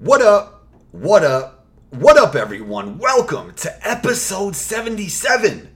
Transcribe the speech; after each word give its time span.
What 0.00 0.22
up? 0.22 0.64
What 0.92 1.24
up? 1.24 1.66
What 1.90 2.16
up, 2.18 2.36
everyone? 2.36 2.98
Welcome 2.98 3.52
to 3.54 3.88
episode 3.88 4.54
77 4.54 5.74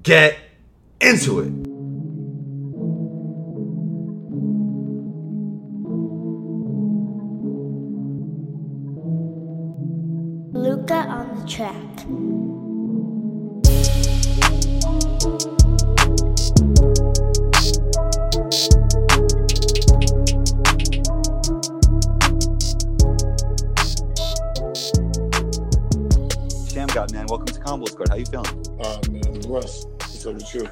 get 0.03 0.37
into 0.99 1.39
it. 1.39 1.66
Luca 10.77 10.93
on 10.93 11.35
the 11.35 11.47
track. 11.47 11.73
Sham 26.71 26.87
God, 26.89 27.11
man. 27.11 27.25
Welcome 27.27 27.47
to 27.47 27.59
Combos 27.59 27.95
Court. 27.95 28.09
How 28.09 28.15
you 28.15 28.25
feeling? 28.25 28.45
Uh, 28.79 28.99
man, 29.09 29.41
bless. 29.41 29.83
What's 29.85 30.25
up 30.27 30.35
with 30.35 30.53
you? 30.53 30.69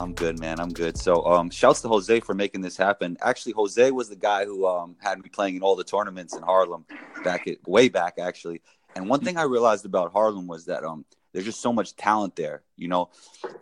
I'm 0.00 0.14
good, 0.14 0.40
man. 0.40 0.58
I'm 0.58 0.72
good. 0.72 0.96
So, 0.96 1.24
um, 1.26 1.48
shouts 1.50 1.80
to 1.82 1.88
Jose 1.88 2.20
for 2.20 2.34
making 2.34 2.60
this 2.60 2.76
happen. 2.76 3.16
Actually, 3.20 3.52
Jose 3.52 3.90
was 3.92 4.08
the 4.08 4.16
guy 4.16 4.44
who 4.44 4.66
um 4.66 4.96
had 5.00 5.22
me 5.22 5.28
playing 5.28 5.54
in 5.54 5.62
all 5.62 5.76
the 5.76 5.84
tournaments 5.84 6.34
in 6.36 6.42
Harlem 6.42 6.84
back 7.22 7.46
at 7.46 7.66
way 7.68 7.88
back 7.88 8.14
actually. 8.18 8.62
And 8.98 9.08
one 9.08 9.20
thing 9.20 9.36
I 9.38 9.42
realized 9.42 9.86
about 9.86 10.12
Harlem 10.12 10.48
was 10.48 10.66
that 10.66 10.84
um 10.84 11.04
there's 11.32 11.44
just 11.44 11.62
so 11.62 11.72
much 11.72 11.96
talent 11.96 12.34
there. 12.36 12.64
You 12.76 12.88
know, 12.88 13.10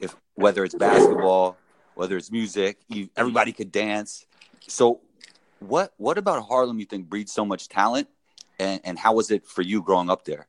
if 0.00 0.16
whether 0.34 0.64
it's 0.64 0.74
basketball, 0.74 1.60
whether 1.94 2.16
it's 2.16 2.32
music, 2.32 2.78
you, 2.88 3.10
everybody 3.16 3.52
could 3.52 3.70
dance. 3.70 4.26
So, 4.66 5.02
what 5.58 5.92
what 5.98 6.18
about 6.18 6.46
Harlem 6.46 6.80
you 6.80 6.86
think 6.86 7.08
breeds 7.08 7.32
so 7.32 7.44
much 7.44 7.68
talent, 7.68 8.08
and 8.58 8.80
and 8.84 8.98
how 8.98 9.14
was 9.14 9.30
it 9.30 9.46
for 9.46 9.60
you 9.62 9.82
growing 9.82 10.08
up 10.10 10.24
there? 10.24 10.48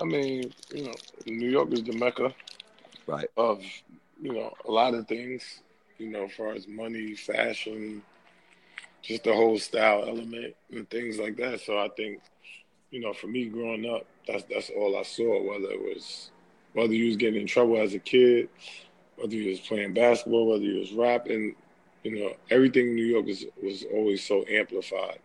I 0.00 0.04
mean, 0.04 0.52
you 0.72 0.84
know, 0.86 0.94
New 1.26 1.50
York 1.50 1.72
is 1.72 1.84
the 1.84 1.92
mecca 1.92 2.34
Right. 3.06 3.28
of, 3.36 3.62
you 4.20 4.32
know, 4.32 4.54
a 4.66 4.70
lot 4.70 4.94
of 4.94 5.06
things, 5.08 5.60
you 5.98 6.10
know, 6.10 6.24
as 6.24 6.32
far 6.32 6.52
as 6.52 6.66
money, 6.66 7.14
fashion, 7.14 8.02
just 9.02 9.24
the 9.24 9.34
whole 9.34 9.58
style 9.58 10.04
element 10.06 10.54
and 10.72 10.88
things 10.90 11.18
like 11.18 11.36
that. 11.36 11.60
So 11.60 11.78
I 11.78 11.88
think, 11.88 12.20
you 12.90 13.00
know, 13.00 13.12
for 13.12 13.26
me 13.28 13.46
growing 13.46 13.86
up, 13.86 14.06
that's 14.26 14.44
that's 14.44 14.70
all 14.76 14.96
I 14.96 15.02
saw, 15.02 15.42
whether 15.42 15.70
it 15.70 15.80
was 15.80 16.30
whether 16.72 16.92
you 16.92 17.06
was 17.06 17.16
getting 17.16 17.40
in 17.40 17.46
trouble 17.46 17.78
as 17.78 17.94
a 17.94 17.98
kid, 17.98 18.48
whether 19.16 19.34
you 19.34 19.50
was 19.50 19.60
playing 19.60 19.94
basketball, 19.94 20.50
whether 20.50 20.64
you 20.64 20.80
was 20.80 20.92
rapping, 20.92 21.54
you 22.02 22.18
know, 22.18 22.32
everything 22.50 22.88
in 22.88 22.94
New 22.94 23.06
York 23.06 23.26
was 23.26 23.44
was 23.62 23.84
always 23.92 24.22
so 24.22 24.44
amplified. 24.48 25.18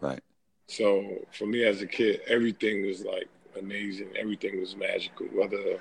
Right. 0.00 0.20
So 0.68 1.24
for 1.32 1.46
me 1.46 1.64
as 1.64 1.80
a 1.80 1.86
kid, 1.86 2.20
everything 2.26 2.86
was 2.86 3.04
like 3.04 3.28
amazing. 3.58 4.08
Everything 4.18 4.60
was 4.60 4.76
magical. 4.76 5.26
Whether 5.26 5.78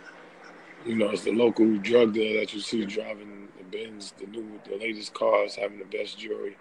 you 0.85 0.95
know 0.95 1.09
it's 1.09 1.23
the 1.23 1.33
local 1.33 1.77
drug 1.77 2.13
dealer 2.13 2.39
that 2.39 2.53
you 2.53 2.59
see 2.59 2.85
driving 2.85 3.47
the 3.57 3.77
Benz, 3.77 4.13
the 4.19 4.27
new, 4.27 4.59
the 4.69 4.77
latest 4.77 5.13
cars, 5.13 5.55
having 5.55 5.79
the 5.79 5.85
best 5.85 6.19
jewelry, 6.19 6.55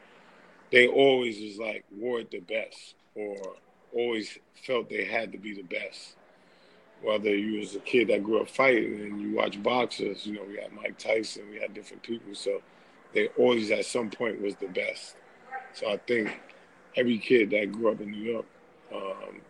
they 0.73 0.89
always 0.89 1.41
was 1.41 1.59
like 1.59 1.85
wore 1.97 2.21
it 2.21 2.31
the 2.31 2.41
best, 2.41 2.95
or 3.15 3.37
always 3.95 4.39
felt 4.67 4.89
they 4.89 5.05
had 5.05 5.33
to 5.33 5.39
be 5.39 5.55
the 5.55 5.63
best. 5.63 6.17
Whether 7.03 7.37
you 7.37 7.59
was 7.59 7.75
a 7.75 7.81
kid 7.81 8.09
that 8.09 8.23
grew 8.23 8.41
up 8.41 8.49
fighting 8.49 9.01
and 9.01 9.21
you 9.21 9.35
watch 9.35 9.63
boxers, 9.63 10.27
you 10.27 10.35
know 10.35 10.45
we 10.45 10.57
had 10.57 10.73
Mike 10.73 10.99
Tyson, 10.99 11.45
we 11.51 11.61
had 11.61 11.75
different 11.75 12.03
people, 12.03 12.35
so 12.35 12.63
they 13.13 13.29
always 13.39 13.71
at 13.71 13.85
some 13.85 14.11
point 14.11 14.41
was 14.41 14.55
the 14.57 14.69
best. 14.69 15.17
So 15.73 15.91
I 15.91 15.99
think 15.99 16.41
every 16.97 17.19
kid 17.19 17.51
that 17.51 17.73
grew 17.73 17.91
up 17.91 18.01
in 18.01 18.11
New 18.11 18.33
York, 18.33 18.47
um, 18.95 19.41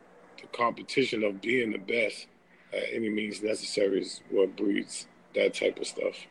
the 0.41 0.47
competition 0.49 1.23
of 1.23 1.41
being 1.41 1.73
the 1.73 1.79
best 1.79 2.27
at 2.73 2.83
any 2.93 3.09
means 3.09 3.43
necessary 3.43 4.01
is 4.01 4.21
what 4.31 4.57
breeds 4.57 5.07
that 5.35 5.55
type 5.55 5.79
of 5.79 5.87
stuff. 5.87 6.27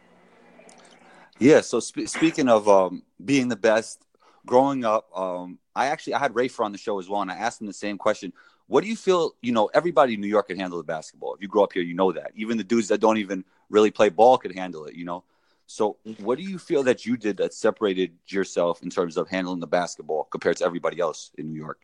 Yeah. 1.40 1.62
So 1.62 1.80
sp- 1.82 2.08
speaking 2.08 2.50
of 2.50 2.68
um, 2.70 3.04
being 3.24 3.48
the 3.48 3.56
best, 3.56 4.03
growing 4.46 4.86
up, 4.86 5.08
um, 5.18 5.60
I 5.76 5.88
actually 5.88 6.14
I 6.16 6.20
had 6.20 6.34
Rafer 6.34 6.64
on 6.66 6.72
the 6.72 6.78
show 6.78 7.00
as 7.00 7.10
well, 7.10 7.22
and 7.22 7.32
I 7.32 7.36
asked 7.36 7.62
him 7.62 7.68
the 7.68 7.74
same 7.74 7.98
question. 7.98 8.34
What 8.68 8.84
do 8.84 8.90
you 8.90 8.96
feel? 8.96 9.36
You 9.42 9.52
know, 9.52 9.70
everybody 9.74 10.14
in 10.14 10.22
New 10.22 10.28
York 10.28 10.48
can 10.48 10.58
handle 10.58 10.78
the 10.78 10.84
basketball. 10.84 11.36
If 11.36 11.42
you 11.42 11.48
grow 11.48 11.64
up 11.64 11.74
here, 11.74 11.84
you 11.84 11.94
know 11.94 12.12
that. 12.14 12.32
Even 12.36 12.58
the 12.58 12.64
dudes 12.64 12.88
that 12.88 13.00
don't 13.00 13.18
even 13.18 13.44
really 13.70 13.92
play 13.92 14.10
ball 14.10 14.38
could 14.38 14.56
handle 14.56 14.86
it. 14.86 14.96
You 14.96 15.06
know. 15.06 15.24
So, 15.66 15.98
what 16.20 16.38
do 16.38 16.44
you 16.44 16.60
feel 16.60 16.84
that 16.84 17.06
you 17.06 17.18
did 17.18 17.38
that 17.38 17.54
separated 17.54 18.14
yourself 18.28 18.84
in 18.84 18.90
terms 18.90 19.18
of 19.18 19.30
handling 19.30 19.60
the 19.60 19.68
basketball 19.68 20.26
compared 20.26 20.58
to 20.58 20.66
everybody 20.66 21.00
else 21.00 21.32
in 21.38 21.52
New 21.52 21.60
York? 21.60 21.80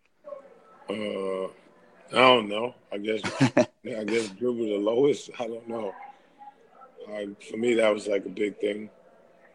Uh, 0.90 1.46
I 2.12 2.22
don't 2.22 2.50
know. 2.50 2.76
I 2.91 2.97
guess 2.97 3.22
I 3.58 4.03
guess 4.03 4.30
dribble 4.30 4.66
the 4.66 4.78
lowest. 4.78 5.30
I 5.40 5.47
don't 5.47 5.68
know. 5.68 5.94
Uh, 7.08 7.26
for 7.50 7.58
me, 7.58 7.74
that 7.76 7.94
was 7.94 8.08
like 8.08 8.26
a 8.26 8.30
big 8.30 8.58
thing, 8.59 8.90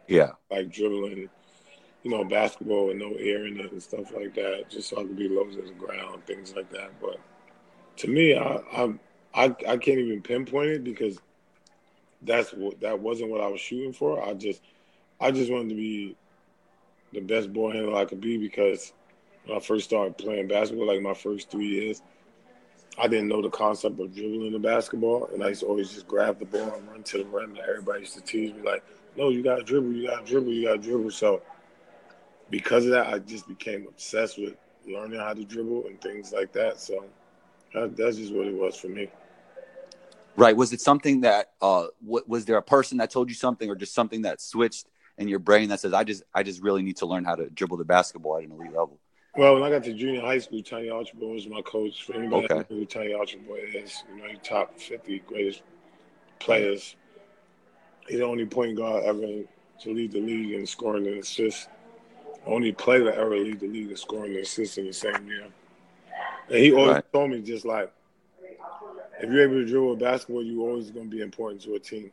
Yeah. 0.08 0.32
like 0.50 0.70
dribbling, 0.70 1.28
you 2.04 2.10
know, 2.10 2.22
basketball 2.22 2.86
with 2.88 2.98
no 2.98 3.14
air 3.14 3.46
in 3.46 3.58
it 3.58 3.72
and 3.72 3.82
stuff 3.82 4.12
like 4.14 4.34
that, 4.34 4.68
just 4.68 4.90
so 4.90 4.98
I 4.98 5.02
could 5.02 5.16
be 5.16 5.28
low 5.28 5.44
to 5.46 5.62
the 5.62 5.72
ground, 5.72 6.24
things 6.26 6.54
like 6.54 6.70
that. 6.70 6.90
But 7.00 7.18
to 7.96 8.08
me, 8.08 8.36
I 8.36 8.60
I 8.72 8.94
I, 9.34 9.44
I 9.46 9.76
can't 9.78 9.98
even 9.98 10.22
pinpoint 10.22 10.70
it 10.70 10.84
because 10.84 11.18
that's 12.22 12.52
what 12.52 12.80
that 12.80 13.00
wasn't 13.00 13.30
what 13.30 13.40
I 13.40 13.48
was 13.48 13.60
shooting 13.60 13.92
for. 13.92 14.22
I 14.22 14.34
just 14.34 14.62
I 15.18 15.30
just 15.30 15.50
wanted 15.50 15.70
to 15.70 15.74
be 15.74 16.14
the 17.14 17.20
best 17.20 17.52
ball 17.52 17.72
handler 17.72 17.96
I 17.96 18.04
could 18.04 18.20
be 18.20 18.36
because 18.36 18.92
when 19.46 19.56
I 19.56 19.60
first 19.60 19.86
started 19.86 20.18
playing 20.18 20.48
basketball, 20.48 20.86
like 20.86 21.00
my 21.00 21.14
first 21.14 21.50
three 21.50 21.68
years, 21.68 22.02
I 22.98 23.08
didn't 23.08 23.28
know 23.28 23.40
the 23.40 23.50
concept 23.50 23.98
of 23.98 24.14
dribbling 24.14 24.52
the 24.52 24.58
basketball, 24.58 25.30
and 25.32 25.42
I 25.42 25.48
used 25.48 25.60
to 25.60 25.66
always 25.66 25.92
just 25.92 26.06
grab 26.06 26.38
the 26.38 26.44
ball 26.44 26.74
and 26.74 26.86
run 26.88 27.02
to 27.04 27.18
the 27.18 27.24
rim. 27.24 27.50
And 27.50 27.60
everybody 27.60 28.00
used 28.00 28.14
to 28.14 28.20
tease 28.20 28.52
me 28.52 28.60
like, 28.60 28.84
"No, 29.16 29.30
you 29.30 29.42
got 29.42 29.56
to 29.56 29.62
dribble, 29.62 29.92
you 29.92 30.08
got 30.08 30.26
to 30.26 30.30
dribble, 30.30 30.52
you 30.52 30.66
got 30.66 30.82
to 30.82 30.88
dribble." 30.88 31.10
So 31.10 31.40
because 32.54 32.84
of 32.84 32.92
that, 32.92 33.08
I 33.08 33.18
just 33.18 33.48
became 33.48 33.84
obsessed 33.88 34.38
with 34.38 34.54
learning 34.86 35.18
how 35.18 35.34
to 35.34 35.44
dribble 35.44 35.88
and 35.88 36.00
things 36.00 36.32
like 36.32 36.52
that. 36.52 36.78
So 36.78 37.04
that, 37.74 37.96
that's 37.96 38.16
just 38.16 38.32
what 38.32 38.46
it 38.46 38.54
was 38.54 38.76
for 38.76 38.86
me. 38.86 39.08
Right. 40.36 40.56
Was 40.56 40.72
it 40.72 40.80
something 40.80 41.22
that 41.22 41.50
uh 41.60 41.86
w- 42.04 42.24
was 42.28 42.44
there 42.44 42.56
a 42.56 42.62
person 42.62 42.98
that 42.98 43.10
told 43.10 43.28
you 43.28 43.34
something 43.34 43.68
or 43.68 43.74
just 43.74 43.92
something 43.92 44.22
that 44.22 44.40
switched 44.40 44.86
in 45.18 45.26
your 45.26 45.40
brain 45.40 45.68
that 45.70 45.80
says 45.80 45.92
I 45.92 46.04
just 46.04 46.22
I 46.32 46.44
just 46.44 46.62
really 46.62 46.82
need 46.84 46.96
to 46.98 47.06
learn 47.06 47.24
how 47.24 47.34
to 47.34 47.50
dribble 47.50 47.76
the 47.78 47.84
basketball 47.84 48.38
at 48.38 48.44
an 48.44 48.52
elite 48.52 48.68
level? 48.70 49.00
Well, 49.36 49.54
when 49.54 49.64
I 49.64 49.70
got 49.70 49.82
to 49.84 49.92
junior 49.92 50.20
high 50.20 50.38
school, 50.38 50.62
Tiny 50.62 50.90
Archibald 50.90 51.34
was 51.34 51.48
my 51.48 51.60
coach. 51.62 52.04
For 52.04 52.14
anybody 52.14 52.44
Okay. 52.44 52.64
who 52.68 52.84
Tiny 52.86 53.14
Archibald 53.14 53.58
is, 53.74 54.04
you 54.08 54.22
know, 54.22 54.28
he 54.28 54.36
top 54.36 54.78
50 54.78 55.18
greatest 55.26 55.62
players. 56.38 56.94
He's 58.06 58.18
the 58.18 58.24
only 58.24 58.46
point 58.46 58.76
guard 58.76 59.02
ever 59.04 59.42
to 59.80 59.92
lead 59.92 60.12
the 60.12 60.20
league 60.20 60.52
in 60.52 60.66
scoring 60.66 61.06
and 61.08 61.18
assists. 61.18 61.66
Only 62.46 62.72
player 62.72 63.04
to 63.04 63.16
ever 63.16 63.36
lead 63.36 63.60
the 63.60 63.68
league 63.68 63.90
in 63.90 63.96
scoring 63.96 64.32
and 64.34 64.42
assists 64.42 64.78
in 64.78 64.86
the 64.86 64.92
same 64.92 65.26
year. 65.26 65.46
And 66.48 66.58
he 66.58 66.72
always 66.72 66.96
Right. 66.96 67.04
told 67.12 67.30
me 67.30 67.40
just 67.40 67.64
like, 67.64 67.92
if 69.20 69.30
you're 69.30 69.44
able 69.44 69.54
to 69.54 69.66
dribble 69.66 69.92
a 69.92 69.96
basketball, 69.96 70.42
you're 70.42 70.68
always 70.68 70.90
going 70.90 71.10
to 71.10 71.16
be 71.16 71.22
important 71.22 71.62
to 71.62 71.74
a 71.74 71.78
team. 71.78 72.10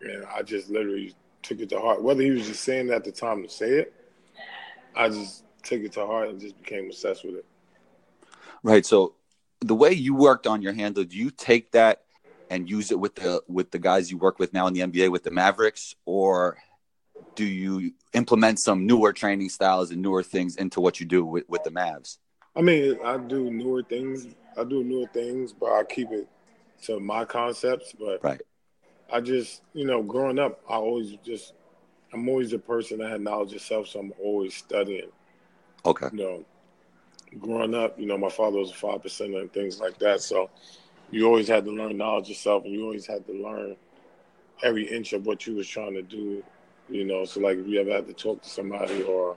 And 0.00 0.24
I 0.26 0.42
just 0.42 0.70
literally 0.70 1.14
took 1.42 1.60
it 1.60 1.68
to 1.70 1.80
heart. 1.80 2.02
Whether 2.02 2.22
he 2.22 2.30
was 2.30 2.46
just 2.46 2.62
saying 2.62 2.88
that 2.88 2.96
at 2.96 3.04
the 3.04 3.12
time 3.12 3.42
to 3.42 3.48
say 3.48 3.70
it, 3.80 3.94
I 4.94 5.08
just 5.08 5.44
took 5.62 5.80
it 5.80 5.92
to 5.92 6.06
heart 6.06 6.28
and 6.28 6.40
just 6.40 6.60
became 6.62 6.86
obsessed 6.86 7.24
with 7.24 7.36
it. 7.36 7.46
Right. 8.62 8.84
So 8.86 9.14
the 9.60 9.74
way 9.74 9.92
you 9.92 10.14
worked 10.14 10.46
on 10.46 10.62
your 10.62 10.72
handle, 10.72 11.04
do 11.04 11.16
you 11.16 11.30
take 11.30 11.72
that 11.72 12.02
and 12.50 12.68
use 12.68 12.90
it 12.90 12.98
with 13.00 13.14
the 13.16 13.42
with 13.48 13.70
the 13.70 13.78
guys 13.78 14.10
you 14.10 14.18
work 14.18 14.38
with 14.38 14.52
now 14.52 14.66
in 14.66 14.74
the 14.74 14.80
NBA 14.80 15.10
with 15.10 15.24
the 15.24 15.30
Mavericks, 15.30 15.94
or 16.04 16.58
do 17.34 17.44
you 17.44 17.92
implement 18.12 18.58
some 18.58 18.86
newer 18.86 19.12
training 19.12 19.48
styles 19.48 19.90
and 19.90 20.02
newer 20.02 20.22
things 20.22 20.56
into 20.56 20.80
what 20.80 21.00
you 21.00 21.06
do 21.06 21.24
with, 21.24 21.48
with 21.48 21.64
the 21.64 21.70
Mavs? 21.70 22.18
I 22.54 22.60
mean, 22.60 22.98
I 23.04 23.16
do 23.16 23.50
newer 23.50 23.82
things. 23.82 24.26
I 24.56 24.64
do 24.64 24.84
newer 24.84 25.06
things, 25.12 25.52
but 25.52 25.72
I 25.72 25.84
keep 25.84 26.10
it 26.10 26.28
to 26.84 27.00
my 27.00 27.24
concepts. 27.24 27.94
But 27.98 28.22
Right. 28.22 28.42
I 29.12 29.20
just, 29.20 29.62
you 29.72 29.86
know, 29.86 30.02
growing 30.02 30.38
up, 30.38 30.60
I 30.68 30.74
always 30.74 31.16
just, 31.24 31.54
I'm 32.12 32.28
always 32.28 32.52
a 32.52 32.58
person 32.58 32.98
that 32.98 33.10
had 33.10 33.20
knowledge 33.20 33.54
of 33.54 33.62
self, 33.62 33.88
so 33.88 34.00
I'm 34.00 34.12
always 34.22 34.54
studying. 34.54 35.10
Okay. 35.86 36.08
You 36.12 36.18
know, 36.18 36.44
growing 37.38 37.74
up, 37.74 37.98
you 37.98 38.06
know, 38.06 38.18
my 38.18 38.28
father 38.28 38.58
was 38.58 38.70
a 38.70 38.74
five 38.74 39.02
percenter 39.02 39.40
and 39.40 39.52
things 39.52 39.80
like 39.80 39.98
that. 39.98 40.20
So 40.20 40.50
you 41.10 41.26
always 41.26 41.48
had 41.48 41.64
to 41.64 41.70
learn 41.70 41.96
knowledge 41.96 42.28
yourself, 42.28 42.64
and 42.64 42.72
you 42.72 42.84
always 42.84 43.06
had 43.06 43.26
to 43.26 43.32
learn 43.32 43.76
every 44.62 44.84
inch 44.84 45.12
of 45.12 45.26
what 45.26 45.46
you 45.46 45.54
was 45.54 45.68
trying 45.68 45.94
to 45.94 46.02
do. 46.02 46.42
You 46.88 47.04
know, 47.04 47.24
so 47.24 47.40
like 47.40 47.58
if 47.58 47.66
you 47.66 47.80
ever 47.80 47.92
had 47.92 48.06
to 48.06 48.12
talk 48.12 48.42
to 48.42 48.48
somebody 48.48 49.02
or, 49.02 49.36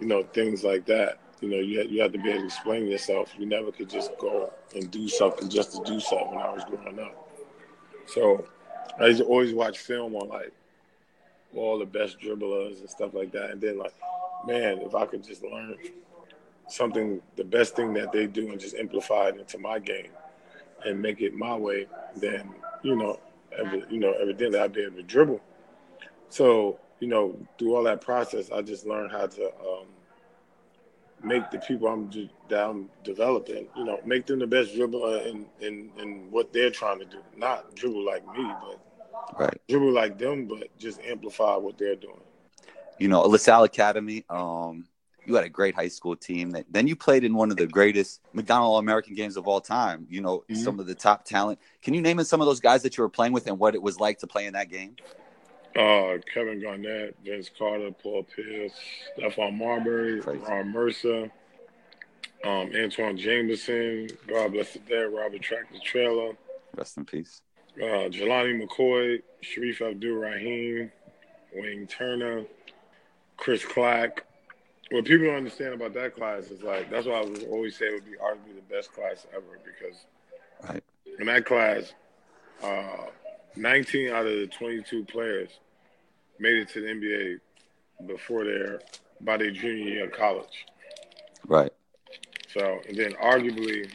you 0.00 0.06
know, 0.06 0.22
things 0.22 0.64
like 0.64 0.84
that. 0.86 1.18
You 1.40 1.48
know, 1.48 1.56
you 1.56 1.82
you 1.82 2.00
had 2.00 2.12
to 2.12 2.20
be 2.20 2.30
able 2.30 2.40
to 2.40 2.46
explain 2.46 2.86
yourself. 2.86 3.32
You 3.36 3.46
never 3.46 3.72
could 3.72 3.90
just 3.90 4.16
go 4.18 4.52
and 4.76 4.88
do 4.92 5.08
something 5.08 5.48
just 5.48 5.72
to 5.72 5.82
do 5.84 5.98
something. 5.98 6.36
When 6.36 6.38
I 6.38 6.52
was 6.52 6.62
growing 6.64 7.00
up, 7.00 7.28
so 8.06 8.46
I 9.00 9.06
used 9.06 9.20
to 9.20 9.24
always 9.26 9.52
watch 9.52 9.78
film 9.78 10.14
on 10.14 10.28
like 10.28 10.52
all 11.56 11.80
the 11.80 11.84
best 11.84 12.20
dribblers 12.20 12.78
and 12.78 12.88
stuff 12.88 13.12
like 13.14 13.32
that, 13.32 13.50
and 13.50 13.60
then 13.60 13.76
like, 13.76 13.94
man, 14.46 14.78
if 14.82 14.94
I 14.94 15.04
could 15.04 15.24
just 15.24 15.42
learn 15.42 15.76
something, 16.68 17.20
the 17.34 17.44
best 17.44 17.74
thing 17.74 17.92
that 17.94 18.12
they 18.12 18.26
do, 18.28 18.50
and 18.50 18.60
just 18.60 18.76
amplify 18.76 19.28
it 19.28 19.36
into 19.36 19.58
my 19.58 19.80
game 19.80 20.12
and 20.86 21.02
make 21.02 21.20
it 21.20 21.34
my 21.34 21.56
way, 21.56 21.88
then 22.16 22.54
you 22.82 22.94
know, 22.94 23.18
every, 23.58 23.84
you 23.90 23.98
know, 23.98 24.12
evidently 24.12 24.60
I'd 24.60 24.72
be 24.72 24.82
able 24.82 24.96
to 24.96 25.02
dribble. 25.02 25.40
So 26.32 26.78
you 27.00 27.08
know, 27.08 27.36
through 27.58 27.74
all 27.76 27.82
that 27.82 28.00
process, 28.00 28.50
I 28.50 28.62
just 28.62 28.86
learned 28.86 29.10
how 29.12 29.26
to 29.26 29.44
um, 29.46 29.86
make 31.22 31.50
the 31.50 31.58
people 31.58 31.88
I'm 31.88 32.10
that 32.48 32.64
I'm 32.64 32.88
developing, 33.04 33.66
you 33.76 33.84
know, 33.84 34.00
make 34.06 34.24
them 34.24 34.38
the 34.38 34.46
best 34.46 34.74
dribbler 34.74 35.26
in, 35.26 35.46
in 35.60 35.90
in 36.00 36.30
what 36.30 36.50
they're 36.52 36.70
trying 36.70 37.00
to 37.00 37.04
do. 37.04 37.18
Not 37.36 37.74
dribble 37.74 38.04
like 38.04 38.24
me, 38.36 38.50
but 38.62 38.78
Right. 39.38 39.60
dribble 39.68 39.92
like 39.92 40.16
them, 40.18 40.46
but 40.46 40.76
just 40.78 41.00
amplify 41.02 41.56
what 41.56 41.76
they're 41.76 41.96
doing. 41.96 42.20
You 42.98 43.08
know, 43.08 43.20
LaSalle 43.22 43.64
Academy. 43.64 44.24
Um, 44.30 44.86
you 45.26 45.34
had 45.34 45.44
a 45.44 45.50
great 45.50 45.74
high 45.74 45.88
school 45.88 46.16
team. 46.16 46.50
That 46.52 46.64
then 46.70 46.88
you 46.88 46.96
played 46.96 47.24
in 47.24 47.34
one 47.34 47.50
of 47.50 47.58
the 47.58 47.66
greatest 47.66 48.20
McDonald 48.32 48.70
All 48.70 48.78
American 48.78 49.14
games 49.14 49.36
of 49.36 49.46
all 49.46 49.60
time. 49.60 50.06
You 50.08 50.22
know, 50.22 50.44
Mhm. 50.48 50.56
some 50.56 50.80
of 50.80 50.86
the 50.86 50.94
top 50.94 51.24
talent. 51.26 51.58
Can 51.82 51.92
you 51.92 52.00
name 52.00 52.22
some 52.24 52.40
of 52.40 52.46
those 52.46 52.60
guys 52.60 52.82
that 52.84 52.96
you 52.96 53.02
were 53.02 53.10
playing 53.10 53.34
with 53.34 53.46
and 53.46 53.58
what 53.58 53.74
it 53.74 53.82
was 53.82 54.00
like 54.00 54.18
to 54.20 54.26
play 54.26 54.46
in 54.46 54.54
that 54.54 54.70
game? 54.70 54.96
Uh, 55.76 56.18
Kevin 56.32 56.60
Garnett, 56.60 57.16
Vince 57.24 57.50
Carter, 57.56 57.90
Paul 58.02 58.24
Pierce, 58.24 58.72
Stephon 59.16 59.56
Marbury, 59.56 60.20
Crazy. 60.20 60.38
Ron 60.44 60.70
Mercer, 60.72 61.30
um, 62.44 62.70
Antawn 62.74 63.16
Jamison, 63.16 64.08
God 64.26 64.52
bless 64.52 64.74
the 64.74 64.80
dead, 64.80 65.04
Robert 65.12 65.40
Tractor 65.40 65.78
Traylor, 65.82 66.32
Rest 66.76 66.98
in 66.98 67.04
peace. 67.06 67.40
uh, 67.78 68.08
Jelani 68.10 68.62
McCoy, 68.66 69.22
Shareef 69.42 69.80
Abdur-Rahim, 69.80 70.92
Wayne 71.54 71.86
Turner, 71.86 72.44
Chris 73.38 73.64
Clack. 73.64 74.24
What 74.90 75.06
people 75.06 75.26
don't 75.26 75.36
understand 75.36 75.72
about 75.72 75.94
that 75.94 76.14
class 76.14 76.50
is 76.50 76.62
like 76.62 76.90
that's 76.90 77.06
why 77.06 77.14
I 77.14 77.24
would 77.24 77.44
always 77.44 77.78
say 77.78 77.86
it 77.86 77.94
would 77.94 78.04
be 78.04 78.16
arguably 78.18 78.56
the 78.56 78.74
best 78.74 78.92
class 78.92 79.26
ever 79.34 79.58
because 79.64 79.96
Right. 80.68 80.84
in 81.18 81.26
that 81.28 81.46
class, 81.46 81.94
uh, 82.62 83.06
19 83.56 84.10
out 84.10 84.26
of 84.26 84.32
the 84.32 84.46
22 84.46 85.04
players 85.04 85.50
made 86.38 86.56
it 86.56 86.68
to 86.70 86.80
the 86.80 86.88
NBA 86.88 87.40
before 88.06 88.44
their 88.44 88.80
by 89.20 89.36
their 89.36 89.50
junior 89.50 89.84
year 89.84 90.04
of 90.06 90.12
college. 90.12 90.66
Right. 91.46 91.72
So, 92.52 92.80
and 92.88 92.96
then 92.96 93.12
arguably, 93.12 93.90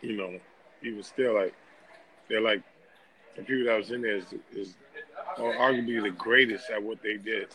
you 0.00 0.16
know, 0.16 0.38
even 0.82 1.02
still, 1.02 1.34
like 1.34 1.54
they're 2.28 2.40
like 2.40 2.62
the 3.36 3.42
people 3.42 3.66
that 3.66 3.76
was 3.76 3.90
in 3.90 4.02
there 4.02 4.16
is, 4.16 4.26
is 4.52 4.74
arguably 5.38 6.02
the 6.02 6.10
greatest 6.10 6.70
at 6.70 6.82
what 6.82 7.02
they 7.02 7.16
did 7.16 7.48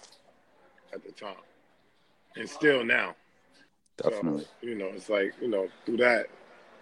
at 0.93 1.03
the 1.03 1.11
time, 1.11 1.35
and 2.35 2.49
still 2.49 2.83
now. 2.83 3.15
Definitely. 3.97 4.43
So, 4.43 4.49
you 4.61 4.75
know, 4.75 4.87
it's 4.87 5.09
like 5.09 5.33
you 5.41 5.47
know 5.47 5.67
through 5.85 5.97
that, 5.97 6.27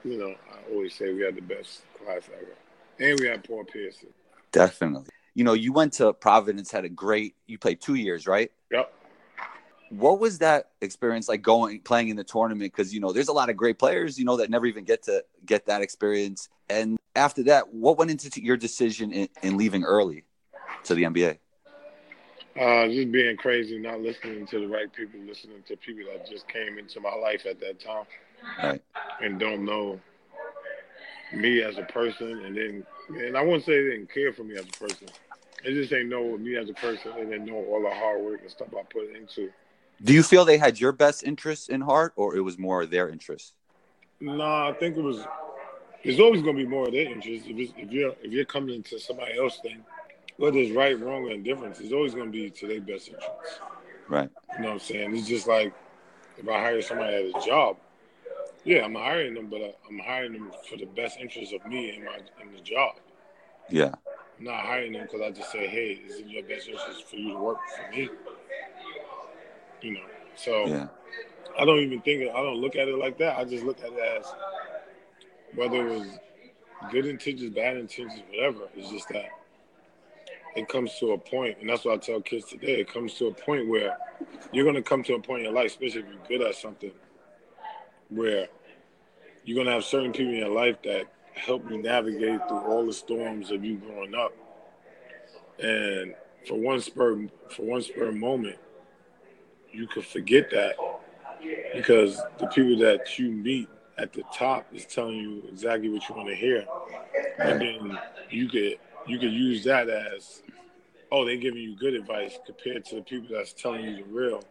you 0.04 0.18
know, 0.18 0.36
I 0.51 0.74
always 0.74 0.94
say 0.94 1.13
we 1.13 1.21
had 1.21 1.36
the 1.36 1.42
best 1.42 1.81
class 1.98 2.24
ever, 2.33 2.56
and 3.00 3.20
we 3.20 3.28
had 3.28 3.44
Paul 3.44 3.64
Pearson. 3.64 4.10
Definitely. 4.52 5.10
You 5.36 5.44
know, 5.44 5.54
you 5.54 5.72
went 5.72 5.94
to 5.94 6.14
Providence, 6.14 6.72
had 6.72 6.86
a 6.86 6.90
great. 6.90 7.36
You 7.46 7.58
played 7.58 7.80
two 7.82 7.96
years, 7.96 8.28
right? 8.28 8.52
Yep. 8.72 8.94
What 9.90 10.20
was 10.20 10.40
that 10.40 10.72
experience 10.82 11.30
like 11.30 11.42
going 11.42 11.80
playing 11.82 12.10
in 12.10 12.18
the 12.18 12.24
tournament? 12.24 12.74
Because 12.74 12.94
you 12.94 13.00
know, 13.00 13.14
there's 13.14 13.30
a 13.30 13.34
lot 13.34 13.50
of 13.50 13.56
great 13.56 13.80
players, 13.80 14.18
you 14.18 14.26
know, 14.26 14.38
that 14.38 14.50
never 14.50 14.66
even 14.66 14.84
get 14.84 15.04
to 15.04 15.24
get 15.46 15.68
that 15.68 15.82
experience. 15.82 16.50
And 16.70 16.98
after 17.16 17.44
that, 17.44 17.74
what 17.74 17.98
went 17.98 18.12
into 18.12 18.42
your 18.42 18.58
decision 18.58 19.12
in, 19.12 19.30
in 19.44 19.58
leaving 19.58 19.84
early 19.84 20.26
to 20.86 20.96
the 20.96 21.04
NBA? 21.04 21.38
Uh, 22.60 22.88
just 22.88 23.12
being 23.12 23.38
crazy, 23.38 23.78
not 23.78 24.02
listening 24.02 24.48
to 24.48 24.60
the 24.60 24.68
right 24.68 24.92
people, 24.92 25.20
listening 25.20 25.64
to 25.68 25.78
people 25.78 26.12
that 26.12 26.28
just 26.28 26.48
came 26.48 26.80
into 26.80 27.00
my 27.00 27.14
life 27.14 27.46
at 27.46 27.60
that 27.60 27.80
time 27.80 28.06
Right. 28.62 28.82
and 29.22 29.40
don't 29.40 29.64
know 29.64 30.00
me 31.34 31.62
as 31.62 31.78
a 31.78 31.84
person. 31.84 32.46
And 32.46 32.56
then, 32.56 32.86
and 33.10 33.38
I 33.38 33.42
wouldn't 33.42 33.66
say 33.66 33.84
they 33.84 33.92
didn't 33.92 34.14
care 34.14 34.34
for 34.34 34.44
me 34.44 34.56
as 34.56 34.66
a 34.66 34.80
person. 34.80 35.08
They 35.64 35.74
just 35.74 35.92
ain't 35.92 36.10
know 36.10 36.38
me 36.38 36.56
as 36.56 36.70
a 36.70 36.74
person 36.74 37.12
and 37.18 37.32
then 37.32 37.46
know 37.46 37.56
all 37.56 37.82
the 37.82 37.94
hard 37.94 38.22
work 38.22 38.42
and 38.42 38.52
stuff 38.52 38.68
I 38.78 38.84
put 38.84 39.16
into. 39.16 39.52
Do 40.04 40.14
you 40.14 40.22
feel 40.22 40.46
they 40.46 40.60
had 40.60 40.80
your 40.80 40.92
best 40.92 41.24
interests 41.24 41.70
in 41.70 41.82
heart, 41.82 42.14
or 42.16 42.36
it 42.36 42.42
was 42.42 42.58
more 42.60 42.86
their 42.86 43.10
interests? 43.10 43.54
No, 44.20 44.44
I 44.44 44.76
think 44.80 44.96
it 44.96 45.02
was. 45.02 45.26
There's 46.04 46.20
always 46.20 46.44
going 46.44 46.56
to 46.56 46.64
be 46.64 46.70
more 46.70 46.86
of 46.86 46.94
their 46.94 47.10
interest. 47.10 47.48
If, 47.48 47.58
it's, 47.58 47.74
if 47.76 47.92
you're 47.92 48.16
if 48.22 48.32
you're 48.32 48.46
coming 48.46 48.76
into 48.76 49.00
somebody 49.00 49.38
else's 49.38 49.60
thing, 49.62 49.84
whether 50.38 50.58
it's 50.60 50.76
right, 50.76 51.00
wrong, 51.00 51.24
or 51.24 51.32
indifference, 51.32 51.80
it's 51.80 51.94
always 51.94 52.14
going 52.14 52.28
to 52.28 52.32
be 52.32 52.50
to 52.50 52.68
their 52.68 52.82
best 52.82 53.08
interest. 53.08 53.60
Right. 54.07 54.30
You 54.56 54.62
know 54.62 54.68
what 54.69 54.74
I'm 54.74 54.80
saying? 54.80 55.18
It's 55.18 55.28
just 55.28 55.48
like 55.48 55.74
if 56.38 56.48
I 56.48 56.60
hire 56.60 56.81
somebody 56.81 57.16
at 57.16 57.42
a 57.42 57.46
job, 57.46 57.78
yeah, 58.68 58.83
I'm 58.83 58.95
hiring 58.95 59.33
them, 59.33 59.47
but 59.47 59.62
I- 59.62 59.76
I'm 59.88 59.97
hiring 60.00 60.33
them 60.33 60.52
for 60.69 60.76
the 60.76 60.86
best 60.86 61.18
interest 61.19 61.54
of 61.54 61.66
me 61.66 61.95
and 61.95 62.04
my 62.04 62.18
in 62.42 62.52
the 62.52 62.59
job. 62.59 62.95
Yeah. 63.69 63.95
I'm 64.38 64.44
not 64.44 64.66
hiring 64.66 64.92
them 64.92 65.04
because 65.04 65.21
I 65.21 65.31
just 65.31 65.52
say, 65.52 65.68
hey, 65.68 65.92
is 65.94 66.19
it 66.19 66.28
your 66.28 66.44
best 66.44 66.68
interest 66.68 67.07
for 67.07 67.16
you 67.16 67.31
to 67.31 67.40
work 67.40 67.59
for 67.69 67.92
me. 67.95 68.09
You 69.81 69.92
know, 69.92 70.06
so 70.36 70.68
Yeah. 70.68 70.88
I 71.57 71.64
don't 71.64 71.80
even 71.80 72.02
think 72.02 72.30
I 72.30 72.44
don't 72.44 72.57
look 72.57 72.76
at 72.76 72.90
it 72.90 72.97
like 72.97 73.18
that. 73.19 73.38
I 73.38 73.45
just 73.45 73.64
look 73.64 73.80
at 73.80 73.94
it 73.94 74.00
as 74.00 74.26
whether 75.56 75.88
it 75.88 76.00
was 76.00 76.19
good 76.92 77.06
intentions, 77.06 77.56
bad 77.56 77.78
intentions, 77.78 78.21
whatever. 78.30 78.68
It's 78.76 78.90
just 78.90 79.07
that 79.09 79.30
it 80.57 80.68
comes 80.68 81.00
to 81.00 81.14
a 81.14 81.18
point, 81.18 81.59
and 81.62 81.69
that's 81.69 81.86
what 81.86 81.94
I 81.94 81.97
tell 81.97 82.21
kids 82.21 82.45
today. 82.45 82.81
It 82.81 82.92
comes 82.92 83.14
to 83.16 83.28
a 83.28 83.33
point 83.33 83.69
where 83.69 83.97
you're 84.52 84.66
going 84.66 84.76
to 84.76 84.81
come 84.81 85.04
to 85.04 85.14
a 85.14 85.21
point 85.21 85.40
in 85.40 85.45
your 85.45 85.54
life, 85.54 85.68
especially 85.71 86.02
if 86.02 86.07
you're 86.07 86.40
good 86.40 86.47
at 86.47 86.56
something, 86.56 86.92
where 88.09 88.47
you're 89.47 89.63
to 89.63 89.71
have 89.71 89.85
certain 89.85 90.11
people 90.11 90.33
in 90.33 90.39
your 90.39 90.49
life 90.49 90.75
that 90.83 91.06
help 91.33 91.71
you 91.71 91.81
navigate 91.81 92.45
through 92.49 92.59
all 92.59 92.85
the 92.85 92.92
storms 92.92 93.49
of 93.49 93.63
you 93.63 93.77
growing 93.77 94.13
up. 94.13 94.33
And 95.57 96.13
for 96.45 96.56
one 96.56 96.81
spur, 96.81 97.27
for 97.49 97.61
one 97.61 97.81
spur 97.81 98.11
moment, 98.11 98.57
you 99.71 99.87
could 99.87 100.06
forget 100.06 100.49
that 100.51 100.75
because 101.73 102.21
the 102.39 102.47
people 102.47 102.77
that 102.80 103.18
you 103.18 103.31
meet 103.31 103.69
at 103.97 104.11
the 104.11 104.23
top 104.33 104.66
is 104.73 104.85
telling 104.85 105.16
you 105.16 105.42
exactly 105.47 105.89
what 105.89 106.07
you 106.09 106.16
want 106.16 106.27
to 106.27 106.35
hear, 106.35 106.66
and 107.39 107.61
then 107.61 107.97
you 108.30 108.49
could 108.49 108.77
you 109.07 109.18
could 109.18 109.31
use 109.31 109.63
that 109.63 109.87
as, 109.89 110.44
oh, 111.09 111.23
they're 111.23 111.37
giving 111.37 111.61
you 111.61 111.77
good 111.77 111.94
advice 111.94 112.37
compared 112.45 112.83
to 112.85 112.95
the 112.95 113.01
people 113.01 113.30
that's 113.31 113.54
telling 113.54 113.85
you 113.85 113.95
the 113.95 114.04
real, 114.04 114.44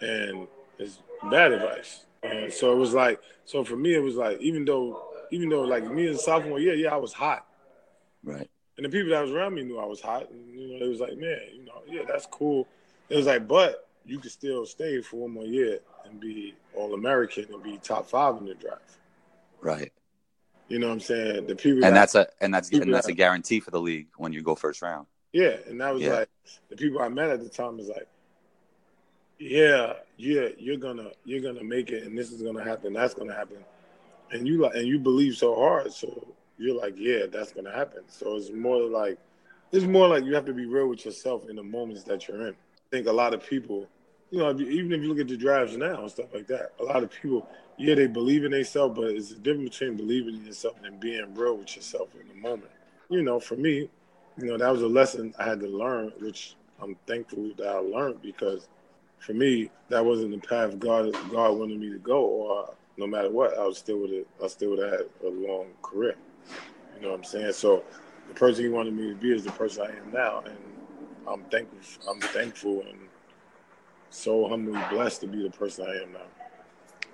and 0.00 0.48
it's 0.78 0.98
bad 1.30 1.52
advice. 1.52 2.06
And 2.22 2.52
so 2.52 2.72
it 2.72 2.76
was 2.76 2.92
like, 2.92 3.20
so 3.44 3.64
for 3.64 3.76
me, 3.76 3.94
it 3.94 4.02
was 4.02 4.16
like, 4.16 4.40
even 4.40 4.64
though, 4.64 5.02
even 5.30 5.48
though 5.48 5.62
like 5.62 5.90
me 5.90 6.06
as 6.08 6.16
a 6.16 6.18
sophomore 6.18 6.60
year, 6.60 6.74
yeah, 6.74 6.92
I 6.92 6.96
was 6.96 7.12
hot, 7.12 7.46
Right. 8.22 8.50
and 8.76 8.84
the 8.84 8.90
people 8.90 9.10
that 9.10 9.22
was 9.22 9.30
around 9.30 9.54
me 9.54 9.62
knew 9.62 9.78
I 9.78 9.86
was 9.86 10.00
hot, 10.00 10.30
and 10.30 10.54
you 10.54 10.68
know, 10.78 10.84
it 10.84 10.88
was 10.88 11.00
like, 11.00 11.16
man, 11.16 11.40
you 11.54 11.64
know, 11.64 11.82
yeah, 11.88 12.02
that's 12.06 12.26
cool. 12.26 12.66
It 13.08 13.16
was 13.16 13.26
like, 13.26 13.48
but 13.48 13.88
you 14.04 14.18
could 14.18 14.30
still 14.30 14.66
stay 14.66 15.00
for 15.00 15.16
one 15.16 15.30
more 15.30 15.44
year 15.44 15.80
and 16.04 16.20
be 16.20 16.54
all 16.74 16.94
American 16.94 17.46
and 17.52 17.62
be 17.62 17.78
top 17.78 18.08
five 18.08 18.36
in 18.36 18.46
the 18.46 18.54
draft. 18.54 18.98
Right. 19.60 19.92
You 20.68 20.78
know 20.78 20.88
what 20.88 20.94
I'm 20.94 21.00
saying? 21.00 21.46
The 21.46 21.56
people 21.56 21.84
And 21.84 21.96
that, 21.96 22.12
that's 22.12 22.14
a 22.14 22.28
and 22.40 22.54
that's 22.54 22.70
and 22.70 22.92
that's 22.94 23.08
a 23.08 23.12
guarantee 23.12 23.60
for 23.60 23.70
the 23.70 23.80
league 23.80 24.08
when 24.16 24.32
you 24.32 24.42
go 24.42 24.54
first 24.54 24.82
round. 24.82 25.06
Yeah, 25.32 25.56
and 25.68 25.80
that 25.80 25.92
was 25.94 26.02
Yeah. 26.02 26.10
like 26.10 26.28
the 26.68 26.76
people 26.76 27.00
I 27.00 27.08
met 27.08 27.30
at 27.30 27.42
the 27.42 27.48
time 27.48 27.76
was 27.76 27.88
like, 27.88 28.06
yeah, 29.40 29.94
yeah, 30.18 30.48
you're 30.58 30.76
gonna 30.76 31.10
you're 31.24 31.40
gonna 31.40 31.64
make 31.64 31.90
it, 31.90 32.04
and 32.04 32.16
this 32.16 32.30
is 32.30 32.42
gonna 32.42 32.62
happen, 32.62 32.92
that's 32.92 33.14
gonna 33.14 33.34
happen, 33.34 33.56
and 34.32 34.46
you 34.46 34.60
like 34.60 34.74
and 34.74 34.86
you 34.86 34.98
believe 34.98 35.34
so 35.34 35.54
hard, 35.54 35.92
so 35.92 36.26
you're 36.58 36.76
like, 36.76 36.94
yeah, 36.98 37.24
that's 37.32 37.50
gonna 37.50 37.72
happen. 37.72 38.02
So 38.08 38.36
it's 38.36 38.50
more 38.50 38.82
like 38.82 39.18
it's 39.72 39.86
more 39.86 40.08
like 40.08 40.24
you 40.24 40.34
have 40.34 40.44
to 40.44 40.52
be 40.52 40.66
real 40.66 40.88
with 40.88 41.06
yourself 41.06 41.48
in 41.48 41.56
the 41.56 41.62
moments 41.62 42.02
that 42.04 42.28
you're 42.28 42.48
in. 42.48 42.52
I 42.52 42.90
think 42.90 43.06
a 43.06 43.12
lot 43.12 43.32
of 43.32 43.42
people, 43.44 43.88
you 44.30 44.40
know, 44.40 44.50
even 44.50 44.92
if 44.92 45.00
you 45.00 45.08
look 45.08 45.20
at 45.20 45.28
the 45.28 45.38
drives 45.38 45.74
now 45.74 46.02
and 46.02 46.10
stuff 46.10 46.26
like 46.34 46.46
that, 46.48 46.72
a 46.78 46.84
lot 46.84 47.02
of 47.02 47.10
people, 47.10 47.48
yeah, 47.78 47.94
they 47.94 48.08
believe 48.08 48.44
in 48.44 48.50
themselves, 48.50 48.94
but 48.94 49.08
it's 49.10 49.30
a 49.30 49.36
difference 49.36 49.78
between 49.78 49.96
believing 49.96 50.34
in 50.34 50.44
yourself 50.44 50.74
and 50.84 51.00
being 51.00 51.34
real 51.34 51.56
with 51.56 51.74
yourself 51.76 52.08
in 52.20 52.28
the 52.28 52.34
moment. 52.34 52.70
You 53.08 53.22
know, 53.22 53.40
for 53.40 53.56
me, 53.56 53.88
you 54.36 54.46
know, 54.46 54.58
that 54.58 54.70
was 54.70 54.82
a 54.82 54.86
lesson 54.86 55.34
I 55.38 55.44
had 55.44 55.60
to 55.60 55.66
learn, 55.66 56.12
which 56.20 56.56
I'm 56.82 56.94
thankful 57.06 57.52
that 57.56 57.68
I 57.68 57.78
learned 57.78 58.20
because 58.20 58.68
for 59.20 59.34
me, 59.34 59.70
that 59.88 60.04
wasn't 60.04 60.32
the 60.32 60.46
path 60.46 60.78
God 60.78 61.12
God 61.30 61.58
wanted 61.58 61.78
me 61.78 61.90
to 61.90 61.98
go, 61.98 62.24
or 62.24 62.74
no 62.96 63.06
matter 63.06 63.30
what, 63.30 63.56
I 63.56 63.64
was 63.64 63.78
still 63.78 63.98
with 64.00 64.10
it. 64.10 64.26
I 64.42 64.48
still 64.48 64.70
would 64.70 64.78
have 64.80 64.90
had 64.92 65.06
a 65.24 65.28
long 65.28 65.68
career. 65.82 66.16
You 66.96 67.02
know 67.02 67.10
what 67.10 67.18
I'm 67.18 67.24
saying? 67.24 67.52
So 67.52 67.84
the 68.28 68.34
person 68.34 68.64
he 68.64 68.70
wanted 68.70 68.94
me 68.94 69.08
to 69.10 69.14
be 69.14 69.32
is 69.32 69.44
the 69.44 69.52
person 69.52 69.86
I 69.86 69.96
am 69.96 70.12
now, 70.12 70.42
and 70.44 70.58
I'm 71.28 71.44
thankful. 71.44 71.78
I'm 72.10 72.20
thankful 72.20 72.82
and 72.82 72.98
so 74.10 74.48
humbly 74.48 74.80
blessed 74.90 75.20
to 75.20 75.26
be 75.26 75.42
the 75.42 75.50
person 75.50 75.86
I 75.86 76.02
am 76.02 76.12
now. 76.12 76.20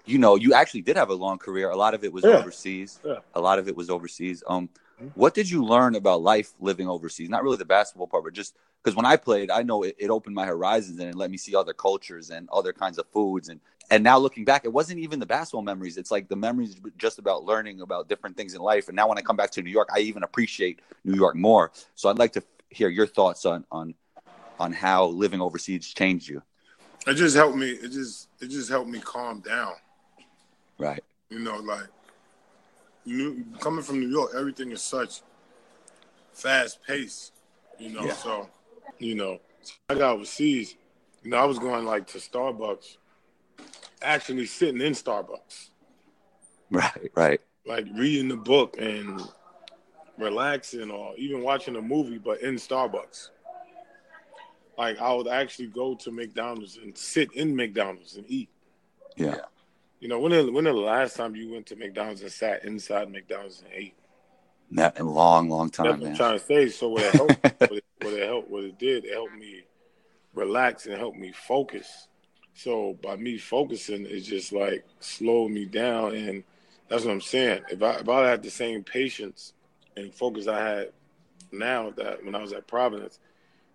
You 0.07 0.19
know, 0.19 0.37
you 0.37 0.55
actually 0.55 0.83
did 0.83 0.97
have 0.97 1.11
a 1.11 1.15
long 1.15 1.39
career. 1.39 1.71
A 1.71 1.77
lot 1.77 1.95
of 1.95 2.05
it 2.05 2.13
was 2.13 2.25
Yeah. 2.25 2.39
overseas. 2.39 3.01
Yeah. 3.05 3.19
A 3.35 3.41
lot 3.41 3.59
of 3.59 3.69
it 3.69 3.77
was 3.77 3.91
overseas. 3.91 4.43
Um. 4.47 4.71
Mm-hmm. 4.97 5.09
what 5.21 5.35
did 5.35 5.51
you 5.51 5.63
learn 5.63 5.95
about 5.95 6.23
life 6.23 6.55
living 6.59 6.89
overseas? 6.89 7.29
Not 7.29 7.43
really 7.43 7.59
the 7.59 7.67
basketball 7.67 8.07
part, 8.07 8.25
but 8.25 8.33
just 8.33 8.57
because 8.83 8.97
when 8.97 9.05
I 9.05 9.17
played, 9.17 9.51
I 9.51 9.63
know 9.63 9.83
it, 9.83 9.95
it 9.99 10.09
opened 10.09 10.35
my 10.35 10.47
horizons 10.47 10.99
and 11.01 11.11
it 11.11 11.15
let 11.15 11.31
me 11.31 11.37
see 11.37 11.55
other 11.55 11.75
cultures 11.75 12.31
and 12.31 12.49
other 12.51 12.73
kinds 12.73 12.97
of 12.97 13.07
foods. 13.09 13.51
And 13.51 13.61
and 13.91 14.03
now 14.03 14.17
looking 14.19 14.47
back, 14.47 14.65
it 14.65 14.73
wasn't 14.73 15.01
even 15.01 15.21
the 15.21 15.27
basketball 15.27 15.63
memories. 15.63 15.99
It's 15.99 16.11
like 16.11 16.29
the 16.29 16.37
memories 16.37 16.81
just 16.97 17.19
about 17.19 17.45
learning 17.45 17.83
about 17.83 18.09
different 18.09 18.39
things 18.39 18.55
in 18.55 18.63
life. 18.63 18.89
And 18.89 18.97
now 18.97 19.07
when 19.07 19.19
I 19.19 19.21
come 19.21 19.37
back 19.37 19.51
to 19.53 19.63
New 19.63 19.71
York, 19.71 19.89
I 19.95 19.99
even 19.99 20.23
appreciate 20.23 20.81
New 21.05 21.15
York 21.15 21.37
more. 21.37 21.73
So 21.95 22.09
I'd 22.09 22.19
like 22.19 22.33
to 22.33 22.43
hear 22.71 22.89
your 22.89 23.07
thoughts 23.07 23.45
on 23.45 23.67
on 23.71 23.95
on 24.59 24.73
how 24.73 25.07
living 25.07 25.43
overseas 25.43 25.93
changed 25.93 26.29
you. 26.29 26.43
It 27.07 27.15
just 27.15 27.37
helped 27.37 27.57
me. 27.57 27.71
It 27.71 27.93
just 27.93 28.29
it 28.41 28.49
just 28.49 28.71
helped 28.71 28.89
me 28.89 29.01
calm 29.01 29.41
down. 29.41 29.75
Right. 30.79 31.05
You 31.29 31.41
know, 31.41 31.59
like 31.59 31.89
New, 33.07 33.45
coming 33.61 33.83
from 33.83 34.01
New 34.01 34.09
York, 34.09 34.33
everything 34.37 34.73
is 34.73 34.83
such 34.83 35.23
fast 36.33 36.83
pace. 36.87 37.33
You 37.79 37.91
know, 37.91 38.05
Yeah. 38.05 38.13
so 38.15 38.51
you 38.99 39.15
know, 39.15 39.39
I 39.89 39.95
got 39.95 40.15
overseas. 40.15 40.75
You 41.23 41.31
know, 41.31 41.37
I 41.39 41.45
was 41.45 41.59
going 41.59 41.85
like 41.85 42.07
to 42.09 42.19
Starbucks, 42.19 42.97
actually 44.03 44.47
sitting 44.47 44.81
in 44.81 44.93
Starbucks, 44.93 45.71
Right. 46.71 47.11
Right. 47.15 47.41
like 47.67 47.87
reading 47.95 48.29
the 48.29 48.37
book 48.37 48.77
and 48.79 49.21
relaxing, 50.19 50.91
or 50.91 51.15
even 51.17 51.43
watching 51.43 51.77
a 51.77 51.83
movie, 51.83 52.19
but 52.19 52.41
in 52.41 52.55
Starbucks. 52.57 53.31
Like 54.79 55.01
I 55.01 55.13
would 55.13 55.29
actually 55.29 55.69
go 55.69 55.95
to 55.97 56.11
McDonald's 56.11 56.77
and 56.77 56.97
sit 56.97 57.33
in 57.33 57.57
McDonald's 57.57 58.17
and 58.17 58.25
eat. 58.29 58.49
Yeah. 59.17 59.37
You 60.07 60.11
know, 60.11 60.21
when 60.21 60.31
the, 60.31 60.53
when 60.53 60.63
the 60.63 60.73
last 60.73 61.17
time 61.17 61.35
you 61.35 61.51
went 61.51 61.67
to 61.67 61.75
McDonald's 61.75 62.23
and 62.23 62.31
sat 62.31 62.65
inside 62.65 63.11
McDonald's 63.11 63.63
and 63.63 63.73
ate? 63.75 63.97
That 64.71 64.97
in 65.01 65.05
a 65.05 65.11
long, 65.11 65.51
long 65.51 65.67
That's 65.67 65.79
time, 65.79 66.01
what 66.01 66.11
I'm 66.11 66.17
trying 66.17 66.39
to 66.39 66.45
say. 66.45 66.69
So 66.69 66.91
what 66.91 67.03
it 67.03 67.13
helped, 67.13 67.43
what, 67.43 67.73
it, 67.73 67.85
what 68.03 68.13
it 68.13 68.25
helped, 68.25 68.49
what 68.49 68.63
it 68.63 68.79
did, 68.79 69.05
it 69.05 69.15
helped 69.15 69.35
me 69.35 69.65
relax 70.33 70.87
and 70.87 70.97
helped 70.97 71.19
me 71.19 71.33
focus. 71.33 72.07
So 72.55 72.97
by 73.03 73.17
me 73.17 73.37
focusing, 73.37 74.07
it 74.07 74.21
just 74.21 74.53
like 74.53 74.87
slowed 75.01 75.51
me 75.51 75.65
down, 75.65 76.15
and 76.15 76.45
that's 76.87 77.05
what 77.05 77.11
I'm 77.11 77.21
saying. 77.21 77.63
If 77.69 77.83
I 77.83 77.95
if 77.95 78.09
I 78.09 78.29
had 78.29 78.45
the 78.45 78.51
same 78.51 78.85
patience 78.85 79.55
and 79.97 80.15
focus 80.15 80.47
I 80.47 80.65
had 80.65 80.93
now 81.51 81.91
that 81.97 82.25
when 82.25 82.37
I 82.37 82.43
was 82.43 82.53
at 82.53 82.69
Providence, 82.69 83.19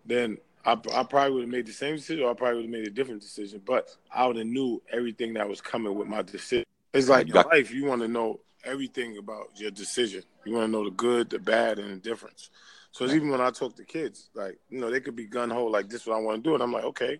then 0.06 0.38
I, 0.66 0.74
I 0.74 1.04
probably 1.04 1.32
would 1.32 1.42
have 1.42 1.50
made 1.50 1.66
the 1.66 1.74
same 1.74 1.96
decision, 1.96 2.24
or 2.24 2.32
I 2.32 2.34
probably 2.34 2.58
would 2.58 2.66
have 2.66 2.72
made 2.72 2.88
a 2.88 2.92
different 2.92 3.22
decision. 3.22 3.62
But 3.66 3.96
I 4.14 4.28
would 4.28 4.36
have 4.38 4.46
knew 4.46 4.82
everything 4.92 5.34
that 5.34 5.48
was 5.48 5.62
coming 5.62 5.96
with 5.96 6.08
my 6.08 6.22
decision. 6.22 6.66
It's 6.94 7.10
like 7.10 7.28
Yeah. 7.30 7.44
life, 7.44 7.72
you 7.72 7.86
want 7.86 8.02
to 8.02 8.08
know 8.08 8.42
everything 8.64 9.18
about 9.18 9.60
your 9.60 9.72
decision. 9.72 10.24
You 10.46 10.54
want 10.54 10.68
to 10.68 10.72
know 10.72 10.84
the 10.84 10.92
good, 10.92 11.30
the 11.30 11.40
bad, 11.40 11.80
and 11.80 11.92
the 11.92 11.98
difference. 12.10 12.50
So 12.92 13.06
it's 13.06 13.14
even 13.14 13.30
when 13.30 13.42
I 13.42 13.50
talk 13.52 13.76
to 13.78 13.84
kids, 13.86 14.30
like 14.34 14.60
you 14.70 14.80
know, 14.80 14.92
they 14.92 15.00
could 15.00 15.16
be 15.16 15.26
gun 15.26 15.50
ho, 15.50 15.66
like 15.66 15.90
this 15.90 16.02
is 16.02 16.08
what 16.08 16.18
I 16.18 16.22
want 16.22 16.44
to 16.44 16.50
do, 16.50 16.54
and 16.54 16.62
I'm 16.62 16.74
like, 16.74 16.84
okay, 16.84 17.20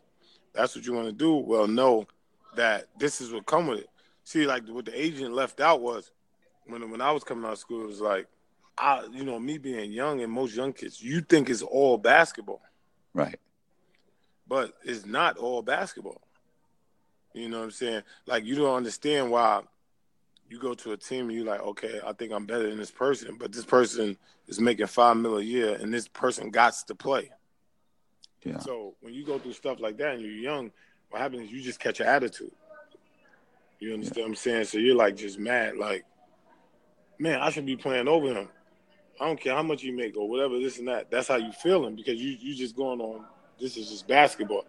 that's 0.54 0.76
what 0.76 0.86
you 0.86 0.94
want 0.94 1.08
to 1.08 1.14
do. 1.14 1.36
Well, 1.36 1.68
know 1.68 2.06
that 2.56 2.88
this 3.00 3.22
is 3.22 3.32
what 3.32 3.46
come 3.46 3.68
with 3.68 3.80
it. 3.80 3.90
See, 4.24 4.46
like 4.46 4.68
what 4.68 4.86
the 4.86 5.02
agent 5.02 5.34
left 5.34 5.62
out 5.62 5.82
was 5.82 6.12
when 6.66 6.92
when 6.92 7.02
I 7.02 7.12
was 7.12 7.24
coming 7.24 7.46
out 7.46 7.54
of 7.54 7.60
school, 7.60 7.84
it 7.84 7.88
was 7.88 8.02
like, 8.02 8.28
I, 8.78 9.06
you 9.12 9.24
know, 9.24 9.40
me 9.40 9.58
being 9.58 9.92
young 9.92 10.22
and 10.22 10.32
most 10.32 10.54
young 10.56 10.74
kids, 10.74 11.02
you 11.02 11.22
think 11.22 11.50
it's 11.50 11.62
all 11.62 11.98
basketball 11.98 12.62
Right. 13.14 13.40
but 14.48 14.74
it's 14.84 15.06
not 15.06 15.38
all 15.38 15.62
basketball. 15.62 16.22
You 17.34 17.50
know 17.50 17.60
what 17.60 17.66
I'm 17.66 17.72
saying? 17.72 18.04
Like 18.26 18.44
you 18.46 18.56
don't 18.56 18.76
understand 18.76 19.32
why 19.32 19.62
you 20.50 20.60
go 20.60 20.74
to 20.74 20.92
a 20.92 20.98
team 20.98 21.30
and 21.30 21.38
you're 21.38 21.46
like, 21.46 21.62
okay, 21.62 22.02
I 22.06 22.12
think 22.14 22.34
I'm 22.34 22.46
better 22.46 22.68
than 22.68 22.78
this 22.78 22.92
person, 22.92 23.38
but 23.40 23.54
this 23.54 23.64
person 23.64 24.18
is 24.48 24.60
making 24.60 24.88
five 24.88 25.16
mil 25.16 25.38
a 25.38 25.42
year 25.42 25.76
and 25.76 25.94
this 25.94 26.10
person 26.10 26.52
got 26.52 26.74
to 26.88 26.96
play. 26.96 27.32
Yeah. 28.44 28.60
So 28.60 28.96
when 29.02 29.14
you 29.14 29.26
go 29.26 29.40
through 29.40 29.54
stuff 29.54 29.80
like 29.80 29.98
that 29.98 30.16
and 30.16 30.22
you're 30.22 30.32
young, 30.32 30.72
what 31.10 31.22
happens 31.22 31.44
is 31.44 31.52
you 31.52 31.62
just 31.62 31.80
catch 31.80 32.00
an 32.02 32.08
attitude. 32.08 32.52
You 33.80 33.94
understand 33.94 34.24
what 34.24 34.30
I'm 34.30 34.36
saying? 34.36 34.66
So 34.66 34.78
you're 34.78 34.96
like 34.96 35.16
just 35.16 35.40
mad, 35.40 35.78
like, 35.78 36.04
man, 37.18 37.40
I 37.40 37.50
should 37.50 37.66
be 37.66 37.78
playing 37.78 38.08
over 38.08 38.34
him. 38.34 38.50
I 39.22 39.28
don't 39.28 39.40
care 39.40 39.54
how 39.54 39.62
much 39.62 39.84
you 39.84 39.94
make 39.94 40.18
or 40.18 40.28
whatever, 40.28 40.58
this 40.58 40.80
and 40.80 40.88
that. 40.88 41.12
That's 41.12 41.28
how 41.28 41.36
you 41.36 41.52
feeling 41.52 41.96
because 41.96 42.20
you 42.20 42.36
you 42.40 42.56
just 42.56 42.76
going 42.76 43.00
on. 43.00 43.24
This 43.60 43.78
is 43.78 43.90
just 43.92 44.08
basketball. 44.08 44.66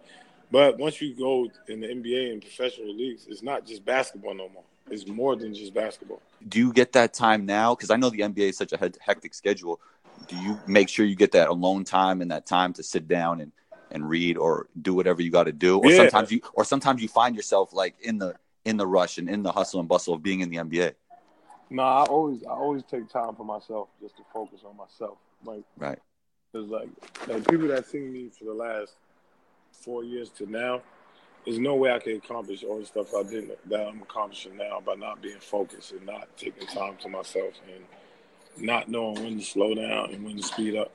But 0.51 0.77
once 0.77 1.01
you 1.01 1.15
go 1.15 1.49
in 1.67 1.79
the 1.81 1.87
NBA 1.87 2.33
and 2.33 2.39
professional 2.39 2.93
leagues, 2.95 3.25
it's 3.27 3.41
not 3.41 3.65
just 3.65 3.83
basketball 3.83 4.35
no 4.35 4.49
more. 4.49 4.63
It's 4.91 5.07
more 5.07 5.35
than 5.35 5.55
just 5.55 5.73
basketball. 5.73 6.21
Do 6.47 6.59
you 6.59 6.71
get 6.71 6.91
that 6.91 7.15
time 7.15 7.47
now? 7.47 7.73
Because 7.73 7.89
I 7.89 7.95
know 7.95 8.11
the 8.11 8.19
NBA 8.19 8.49
is 8.49 8.57
such 8.57 8.73
a 8.73 8.91
hectic 9.01 9.33
schedule. 9.33 9.79
Do 10.27 10.35
you 10.35 10.59
make 10.67 10.87
sure 10.87 11.03
you 11.07 11.15
get 11.15 11.31
that 11.31 11.49
alone 11.49 11.83
time 11.83 12.21
and 12.21 12.29
that 12.29 12.45
time 12.45 12.73
to 12.73 12.83
sit 12.83 13.07
down 13.07 13.41
and, 13.41 13.51
and 13.89 14.07
read 14.07 14.37
or 14.37 14.67
do 14.79 14.93
whatever 14.93 15.23
you 15.23 15.31
got 15.31 15.45
to 15.45 15.51
do? 15.51 15.79
Or 15.79 15.89
Yeah. 15.89 15.97
sometimes 15.97 16.31
you 16.31 16.41
or 16.53 16.63
sometimes 16.63 17.01
you 17.01 17.07
find 17.07 17.35
yourself 17.35 17.73
like 17.73 17.95
in 18.01 18.19
the 18.19 18.35
in 18.65 18.77
the 18.77 18.85
rush 18.85 19.17
and 19.17 19.27
in 19.27 19.41
the 19.41 19.51
hustle 19.51 19.79
and 19.79 19.89
bustle 19.89 20.13
of 20.13 20.21
being 20.21 20.41
in 20.41 20.49
the 20.49 20.57
NBA. 20.57 20.93
No, 21.69 21.83
I 21.83 22.03
always 22.03 22.43
I 22.43 22.51
always 22.51 22.83
take 22.83 23.09
time 23.09 23.35
for 23.35 23.45
myself 23.45 23.89
just 24.01 24.17
to 24.17 24.23
focus 24.33 24.61
on 24.65 24.77
myself. 24.77 25.17
Like 25.43 25.63
Right. 25.77 25.99
Cause 26.53 26.67
like, 26.67 26.89
like 27.27 27.47
people 27.49 27.67
that 27.69 27.87
seen 27.87 28.13
me 28.13 28.29
for 28.29 28.45
the 28.45 28.53
last 28.53 28.93
four 29.71 30.03
years 30.03 30.29
to 30.29 30.49
now, 30.49 30.83
there's 31.45 31.57
no 31.57 31.75
way 31.75 31.91
I 31.91 31.99
can 31.99 32.15
accomplish 32.15 32.63
all 32.63 32.79
the 32.79 32.85
stuff 32.85 33.13
I 33.15 33.23
did 33.23 33.51
that 33.65 33.87
I'm 33.87 34.01
accomplishing 34.03 34.55
now 34.55 34.79
by 34.79 34.93
not 34.93 35.21
being 35.21 35.39
focused 35.39 35.93
and 35.93 36.05
not 36.05 36.27
taking 36.37 36.67
time 36.67 36.97
to 37.01 37.09
myself 37.09 37.53
and 37.73 37.83
not 38.63 38.87
knowing 38.87 39.23
when 39.23 39.39
to 39.39 39.43
slow 39.43 39.73
down 39.73 40.11
and 40.13 40.23
when 40.23 40.37
to 40.37 40.43
speed 40.43 40.75
up. 40.75 40.93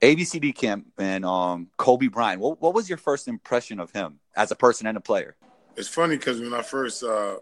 ABCD 0.00 0.54
camp 0.54 0.86
and 0.98 1.24
um, 1.24 1.68
Kobe 1.76 2.08
Bryant. 2.08 2.40
What, 2.40 2.60
what 2.60 2.74
was 2.74 2.88
your 2.88 2.98
first 2.98 3.28
impression 3.28 3.78
of 3.78 3.90
him 3.90 4.20
as 4.34 4.50
a 4.50 4.56
person 4.56 4.86
and 4.86 4.96
a 4.96 5.00
player? 5.00 5.36
It's 5.76 5.88
funny 5.88 6.16
because 6.16 6.40
when 6.40 6.54
I 6.54 6.62
first 6.62 7.04
uh, 7.04 7.36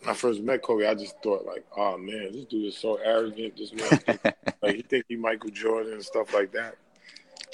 when 0.00 0.10
I 0.10 0.14
first 0.14 0.40
met 0.40 0.62
Kobe, 0.62 0.86
I 0.86 0.94
just 0.94 1.22
thought 1.22 1.44
like, 1.46 1.64
oh 1.76 1.98
man, 1.98 2.32
this 2.32 2.44
dude 2.46 2.66
is 2.66 2.76
so 2.76 2.96
arrogant. 2.96 3.56
This 3.56 3.72
man, 3.72 4.18
like 4.62 4.76
he 4.76 4.82
think 4.82 5.04
he 5.08 5.16
Michael 5.16 5.50
Jordan 5.50 5.94
and 5.94 6.04
stuff 6.04 6.32
like 6.32 6.52
that. 6.52 6.76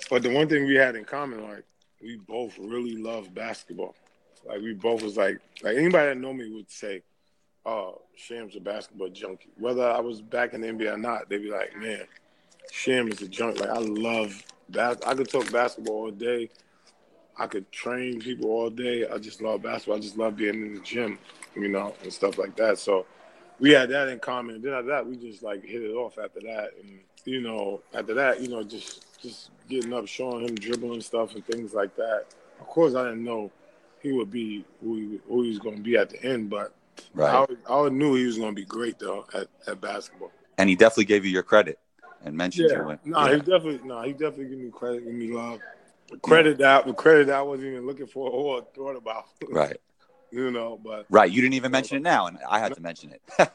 But 0.09 0.23
the 0.23 0.33
one 0.33 0.49
thing 0.49 0.67
we 0.67 0.77
had 0.77 0.95
in 0.95 1.05
common, 1.05 1.43
like 1.49 1.65
we 2.03 2.17
both 2.17 2.57
really 2.59 2.97
love 2.97 3.35
basketball. 3.35 3.95
Like 4.47 4.61
we 4.61 4.75
both 4.75 5.03
was 5.03 5.17
like, 5.17 5.41
like 5.63 5.77
anybody 5.77 6.09
that 6.09 6.19
know 6.19 6.33
me 6.33 6.53
would 6.53 6.71
say, 6.71 7.03
oh, 7.65 8.03
Sham's 8.15 8.55
a 8.55 8.61
basketball 8.61 9.09
junkie. 9.09 9.51
Whether 9.59 9.91
I 9.91 10.01
was 10.01 10.23
back 10.23 10.55
in 10.55 10.61
the 10.61 10.69
NBA 10.69 10.95
or 10.95 10.99
not, 10.99 11.29
they'd 11.29 11.39
be 11.39 11.51
like, 11.51 11.77
man, 11.77 12.05
Sham 12.71 13.09
is 13.09 13.23
a 13.23 13.29
junkie. 13.29 13.61
Like 13.61 13.71
I 13.71 13.79
love 13.79 14.41
bas- 14.69 15.03
I 15.05 15.15
could 15.15 15.29
talk 15.29 15.51
basketball 15.51 15.97
all 15.97 16.11
day. 16.13 16.51
I 17.39 17.47
could 17.47 17.71
train 17.71 18.21
people 18.21 18.51
all 18.51 18.71
day. 18.71 19.07
I 19.07 19.19
just 19.19 19.43
love 19.43 19.63
basketball. 19.63 19.97
I 19.97 20.01
just 20.01 20.17
love 20.17 20.37
being 20.37 20.55
in 20.55 20.75
the 20.75 20.81
gym, 20.81 21.19
you 21.55 21.69
know, 21.69 21.95
and 22.03 22.13
stuff 22.13 22.39
like 22.39 22.57
that. 22.57 22.79
So 22.79 23.07
we 23.59 23.73
had 23.73 23.91
that 23.91 24.09
in 24.09 24.19
common. 24.21 24.63
Then 24.63 24.73
after 24.73 24.89
that, 24.89 25.07
we 25.07 25.17
just 25.17 25.43
like 25.43 25.65
hit 25.65 25.83
it 25.83 25.93
off 25.93 26.19
after 26.19 26.41
that. 26.41 26.71
And, 26.83 26.99
you 27.25 27.43
know, 27.43 27.83
after 27.95 28.15
that, 28.15 28.41
you 28.41 28.49
know, 28.49 28.63
just 28.63 29.05
just 29.23 29.51
getting 29.69 29.93
up, 29.93 30.07
showing 30.07 30.47
him 30.49 30.55
dribbling 30.55 31.01
stuff 31.01 31.35
and 31.35 31.45
things 31.47 31.75
like 31.75 31.95
that. 31.97 32.25
Of 32.61 32.67
course, 32.67 32.95
I 32.95 33.05
didn't 33.05 33.25
know 33.25 33.51
he 34.01 34.13
would 34.13 34.31
be 34.31 34.65
who 34.81 34.97
he, 34.97 35.21
who 35.29 35.43
he 35.43 35.49
was 35.51 35.59
going 35.59 35.77
to 35.77 35.83
be 35.83 35.97
at 35.97 36.11
the 36.11 36.23
end, 36.25 36.49
but 36.51 36.73
I, 36.99 37.19
Right. 37.19 37.35
always- 37.35 37.59
I 37.69 37.89
knew 37.95 38.15
he 38.15 38.27
was 38.27 38.39
going 38.39 38.55
to 38.55 38.55
be 38.55 38.65
great, 38.65 38.99
though, 38.99 39.27
at, 39.35 39.49
at 39.67 39.81
basketball. 39.81 40.33
And 40.59 40.69
he 40.71 40.77
definitely 40.77 41.07
gave 41.07 41.25
you 41.25 41.31
your 41.33 41.43
credit. 41.43 41.79
and 42.25 42.37
mentioned 42.37 42.71
Yeah, 42.71 42.77
you. 42.77 42.99
No, 43.05 43.27
yeah. 43.27 43.35
he 43.35 43.39
definitely, 43.41 43.81
no, 43.85 44.03
he 44.03 44.13
definitely 44.13 44.47
give 44.47 44.59
me 44.59 44.71
credit, 44.71 45.05
give 45.05 45.15
me 45.15 45.33
love. 45.33 45.61
Credit 46.23 46.59
that, 46.59 46.87
the 46.87 46.95
credit 46.95 47.27
that 47.29 47.37
I 47.37 47.43
wasn't 47.43 47.69
even 47.69 47.87
looking 47.87 48.07
for 48.07 48.31
or 48.31 48.63
thought 48.75 48.97
about. 48.97 49.25
right, 49.49 49.77
you 50.31 50.51
know, 50.51 50.79
but 50.83 51.07
right. 51.11 51.31
You 51.31 51.43
didn't 51.43 51.55
even 51.55 51.73
mention 51.73 51.97
it 51.99 52.03
now, 52.03 52.27
and 52.27 52.39
I 52.49 52.59
had 52.59 52.75
to 52.75 52.81
mention 52.81 53.13
it. 53.13 53.23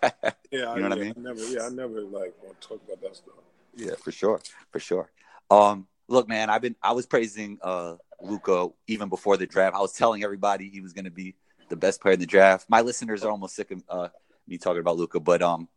yeah, 0.51 0.75
You 0.75 0.81
know 0.81 0.89
what 0.89 0.91
I 0.91 0.95
yeah, 0.95 1.01
mean? 1.01 1.13
never, 1.17 1.45
yeah, 1.45 1.65
I 1.65 1.69
never 1.69 2.01
like 2.01 2.33
want 2.43 2.59
to 2.59 2.67
talk 2.67 2.81
about 2.85 3.01
that 3.01 3.15
stuff. 3.15 3.35
Yeah, 3.75 3.93
for 3.95 4.11
sure, 4.11 4.41
for 4.71 4.79
sure. 4.79 5.09
Um, 5.49 5.87
look, 6.07 6.27
man, 6.27 6.49
I've 6.49 6.61
been 6.61 6.75
I 6.83 6.91
was 6.91 7.05
praising 7.05 7.57
uh 7.61 7.95
Luka 8.21 8.67
even 8.87 9.09
before 9.09 9.37
the 9.37 9.47
draft. 9.47 9.75
I 9.75 9.79
was 9.79 9.93
telling 9.93 10.23
everybody 10.23 10.69
he 10.69 10.81
was 10.81 10.93
going 10.93 11.05
to 11.05 11.11
be 11.11 11.35
the 11.69 11.75
best 11.75 12.01
player 12.01 12.13
in 12.13 12.19
the 12.19 12.25
draft. 12.25 12.69
My 12.69 12.81
listeners 12.81 13.23
are 13.23 13.31
almost 13.31 13.55
sick 13.55 13.71
of 13.71 13.83
uh, 13.89 14.07
me 14.47 14.57
talking 14.57 14.81
about 14.81 14.97
Luka, 14.97 15.19
but 15.19 15.41
um, 15.41 15.67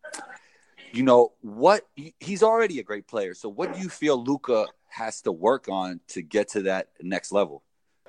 you 0.93 1.02
know 1.02 1.33
what? 1.40 1.87
He's 2.21 2.43
already 2.43 2.81
a 2.81 2.83
great 2.83 3.07
player. 3.07 3.35
So, 3.35 3.49
what 3.49 3.73
do 3.75 3.81
you 3.81 3.88
feel 3.88 4.23
Luka 4.23 4.66
has 4.94 5.22
to 5.22 5.32
work 5.32 5.68
on 5.68 6.00
to 6.08 6.22
get 6.22 6.48
to 6.50 6.62
that 6.62 6.88
next 7.02 7.32
level? 7.32 7.62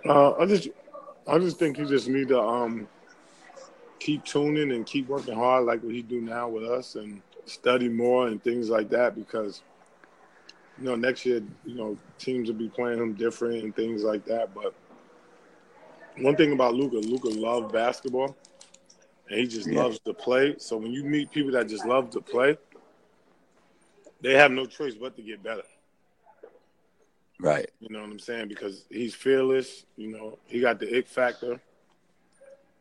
Uh, 0.05 0.33
I 0.33 0.45
just, 0.45 0.69
I 1.27 1.39
just 1.39 1.57
think 1.57 1.77
you 1.77 1.85
just 1.85 2.07
need 2.07 2.27
to 2.29 2.39
um 2.39 2.87
keep 3.99 4.23
tuning 4.23 4.71
and 4.71 4.85
keep 4.85 5.07
working 5.07 5.35
hard 5.35 5.65
like 5.65 5.81
what 5.83 5.93
he 5.93 6.01
do 6.01 6.21
now 6.21 6.47
with 6.47 6.63
us, 6.63 6.95
and 6.95 7.21
study 7.45 7.89
more 7.89 8.27
and 8.27 8.43
things 8.43 8.69
like 8.69 8.89
that 8.89 9.15
because. 9.15 9.61
You 10.77 10.83
know, 10.87 10.95
next 10.97 11.25
year, 11.25 11.41
you 11.65 11.75
know, 11.75 11.97
teams 12.19 12.49
will 12.49 12.57
be 12.57 12.67
playing 12.67 12.99
him 12.99 13.13
different 13.13 13.63
and 13.63 13.73
things 13.73 14.03
like 14.03 14.25
that. 14.25 14.53
But 14.53 14.73
one 16.17 16.35
thing 16.35 16.51
about 16.51 16.73
Luka, 16.73 16.97
Luka 16.97 17.29
loves 17.29 17.71
basketball, 17.71 18.35
and 19.29 19.39
he 19.39 19.47
just 19.47 19.69
Yeah. 19.69 19.83
loves 19.83 19.99
to 19.99 20.13
play. 20.13 20.55
So 20.57 20.75
when 20.75 20.91
you 20.91 21.05
meet 21.05 21.31
people 21.31 21.53
that 21.53 21.69
just 21.69 21.85
love 21.85 22.09
to 22.09 22.19
play, 22.19 22.57
they 24.19 24.33
have 24.33 24.51
no 24.51 24.65
choice 24.65 24.95
but 24.95 25.15
to 25.15 25.21
get 25.21 25.41
better. 25.41 25.63
Right, 27.39 27.69
You 27.79 27.89
know 27.89 27.99
what 28.01 28.09
I'm 28.09 28.19
saying? 28.19 28.47
Because 28.47 28.85
he's 28.89 29.13
fearless. 29.13 29.85
You 29.97 30.07
know, 30.07 30.37
he 30.45 30.61
got 30.61 30.79
the 30.79 30.93
it 30.93 31.07
factor. 31.07 31.59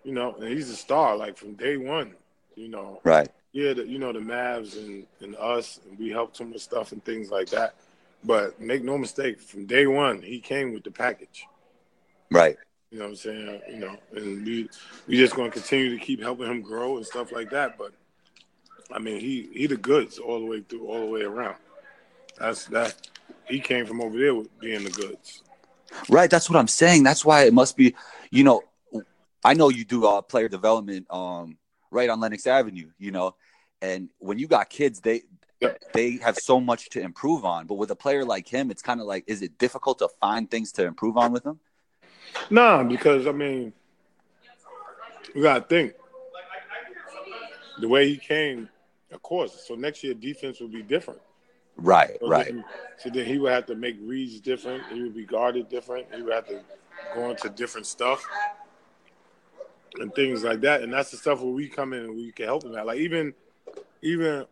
You 0.04 0.12
know, 0.12 0.34
and 0.34 0.48
he's 0.48 0.70
a 0.70 0.76
star 0.76 1.16
like 1.16 1.36
from 1.36 1.54
day 1.54 1.76
one. 1.76 2.14
You 2.54 2.68
know, 2.68 3.00
right, 3.04 3.28
yeah, 3.52 3.72
the, 3.72 3.86
you 3.86 3.98
know 3.98 4.12
the 4.12 4.20
Mavs 4.20 4.76
and, 4.78 5.06
and 5.20 5.34
us, 5.36 5.80
and 5.88 5.98
we 5.98 6.10
helped 6.10 6.38
him 6.38 6.52
with 6.52 6.62
stuff 6.62 6.92
and 6.92 7.04
things 7.04 7.30
like 7.30 7.48
that. 7.50 7.74
But 8.22 8.60
make 8.60 8.82
no 8.84 8.96
mistake, 8.96 9.40
from 9.40 9.66
day 9.66 9.86
one, 9.86 10.22
he 10.22 10.40
came 10.40 10.72
with 10.72 10.84
the 10.84 10.90
package. 10.90 11.46
right. 12.30 12.56
You 12.90 13.00
know 13.00 13.06
what 13.06 13.10
I'm 13.10 13.16
saying? 13.16 13.60
You 13.70 13.78
know, 13.78 13.96
and 14.14 14.46
we 14.46 14.68
we 15.08 15.16
just 15.18 15.34
going 15.34 15.50
to 15.50 15.58
continue 15.58 15.90
to 15.98 16.04
keep 16.04 16.22
helping 16.22 16.46
him 16.46 16.62
grow 16.62 16.96
and 16.96 17.04
stuff 17.04 17.32
like 17.32 17.50
that. 17.50 17.76
But 17.76 17.92
I 18.92 19.00
mean, 19.00 19.18
he 19.18 19.48
he 19.52 19.66
the 19.66 19.76
goods 19.76 20.18
all 20.18 20.38
the 20.38 20.46
way 20.46 20.60
through, 20.60 20.86
all 20.86 21.00
the 21.00 21.06
way 21.06 21.22
around. 21.22 21.56
That's 22.38 22.66
that. 22.66 22.94
He 23.48 23.60
came 23.60 23.86
from 23.86 24.00
over 24.00 24.18
there 24.18 24.34
with 24.34 24.48
being 24.60 24.84
the 24.84 24.90
goods. 24.90 25.42
Right, 26.08 26.30
that's 26.30 26.48
what 26.50 26.58
I'm 26.58 26.68
saying. 26.68 27.02
That's 27.02 27.24
why 27.24 27.44
it 27.44 27.52
must 27.52 27.76
be, 27.76 27.94
you 28.30 28.42
know, 28.42 28.62
I 29.44 29.54
know 29.54 29.68
you 29.68 29.84
do 29.84 30.06
uh, 30.06 30.22
player 30.22 30.48
development 30.48 31.06
um, 31.10 31.58
right 31.90 32.08
on 32.08 32.20
Lenox 32.20 32.46
Avenue, 32.46 32.90
you 32.98 33.10
know, 33.10 33.36
and 33.82 34.08
when 34.18 34.38
you 34.38 34.48
got 34.48 34.70
kids, 34.70 35.00
they 35.00 35.22
Yeah. 35.60 35.74
they 35.92 36.16
have 36.18 36.36
so 36.36 36.60
much 36.60 36.90
to 36.90 37.00
improve 37.00 37.44
on. 37.44 37.66
But 37.66 37.74
with 37.74 37.90
a 37.90 37.96
player 37.96 38.24
like 38.24 38.48
him, 38.48 38.70
it's 38.70 38.82
kind 38.82 39.00
of 39.00 39.06
like, 39.06 39.24
is 39.26 39.42
it 39.42 39.56
difficult 39.58 39.98
to 40.00 40.08
find 40.20 40.50
things 40.50 40.72
to 40.72 40.84
improve 40.84 41.16
on 41.16 41.32
with 41.32 41.44
him? 41.46 41.60
Nah, 42.50 42.82
because 42.82 43.26
I 43.26 43.32
mean, 43.32 43.72
you 45.34 45.42
gotta 45.42 45.64
think 45.64 45.94
the 47.78 47.88
way 47.88 48.08
he 48.08 48.16
came. 48.16 48.68
Of 49.12 49.22
course, 49.22 49.64
so 49.68 49.74
next 49.76 50.02
year 50.02 50.14
defense 50.14 50.58
will 50.60 50.68
be 50.68 50.82
different. 50.82 51.20
Right, 51.76 52.16
So 52.20 52.28
right, 52.28 52.46
Then, 52.46 52.64
so 52.98 53.10
then 53.10 53.26
he 53.26 53.38
would 53.38 53.52
have 53.52 53.66
to 53.66 53.74
make 53.74 53.96
reads 54.00 54.40
different. 54.40 54.84
He 54.92 55.02
would 55.02 55.14
be 55.14 55.24
guarded 55.24 55.68
different. 55.68 56.06
He 56.14 56.22
would 56.22 56.32
have 56.32 56.46
to 56.48 56.60
go 57.14 57.30
into 57.30 57.48
different 57.48 57.86
stuff 57.86 58.24
and 60.00 60.14
things 60.14 60.44
like 60.44 60.60
that. 60.62 60.82
And 60.82 60.92
that's 60.92 61.10
the 61.10 61.16
stuff 61.16 61.40
where 61.40 61.52
we 61.52 61.68
come 61.68 61.92
in 61.92 62.04
and 62.04 62.16
we 62.16 62.32
can 62.32 62.46
help 62.46 62.64
him 62.64 62.76
out. 62.76 62.86
Like 62.86 62.98
even, 62.98 63.34
even 64.02 64.46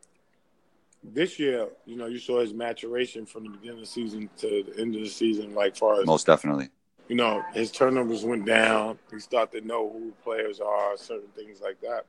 this 1.05 1.39
year, 1.39 1.69
you 1.87 1.97
know, 1.97 2.07
you 2.07 2.19
saw 2.19 2.41
his 2.41 2.53
maturation 2.53 3.27
from 3.27 3.45
the 3.45 3.51
beginning 3.51 3.79
of 3.79 3.81
the 3.81 3.87
season 3.87 4.29
to 4.39 4.65
the 4.65 4.81
end 4.81 4.95
of 4.95 5.03
the 5.03 5.09
season. 5.09 5.55
Like 5.55 5.77
far 5.77 6.01
as 6.01 6.07
most 6.07 6.27
definitely. 6.27 6.69
you 7.09 7.17
know, 7.17 7.43
his 7.55 7.71
turnovers 7.71 8.25
went 8.25 8.47
down. 8.47 8.99
He 9.13 9.21
started 9.21 9.61
to 9.61 9.67
know 9.67 9.91
who 9.91 10.13
players 10.25 10.61
are, 10.61 10.97
certain 10.97 11.29
things 11.37 11.61
like 11.61 11.81
that. 11.81 12.05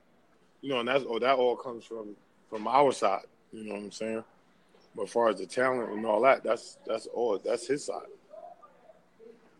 You 0.60 0.70
know, 0.70 0.80
and 0.80 0.88
that's 0.88 1.04
oh, 1.08 1.18
that 1.18 1.36
all 1.36 1.56
comes 1.56 1.84
from 1.84 2.16
from 2.48 2.66
our 2.66 2.92
side. 2.92 3.26
You 3.52 3.64
know 3.64 3.74
what 3.74 3.82
I'm 3.82 3.92
saying? 3.92 4.24
But 4.94 5.04
as 5.04 5.10
far 5.10 5.28
as 5.28 5.38
the 5.38 5.46
talent 5.46 5.90
and 5.92 6.06
all 6.06 6.20
that, 6.22 6.44
that's 6.44 6.78
that's 6.86 7.06
all 7.06 7.38
that's 7.38 7.66
his 7.66 7.84
side. 7.84 8.06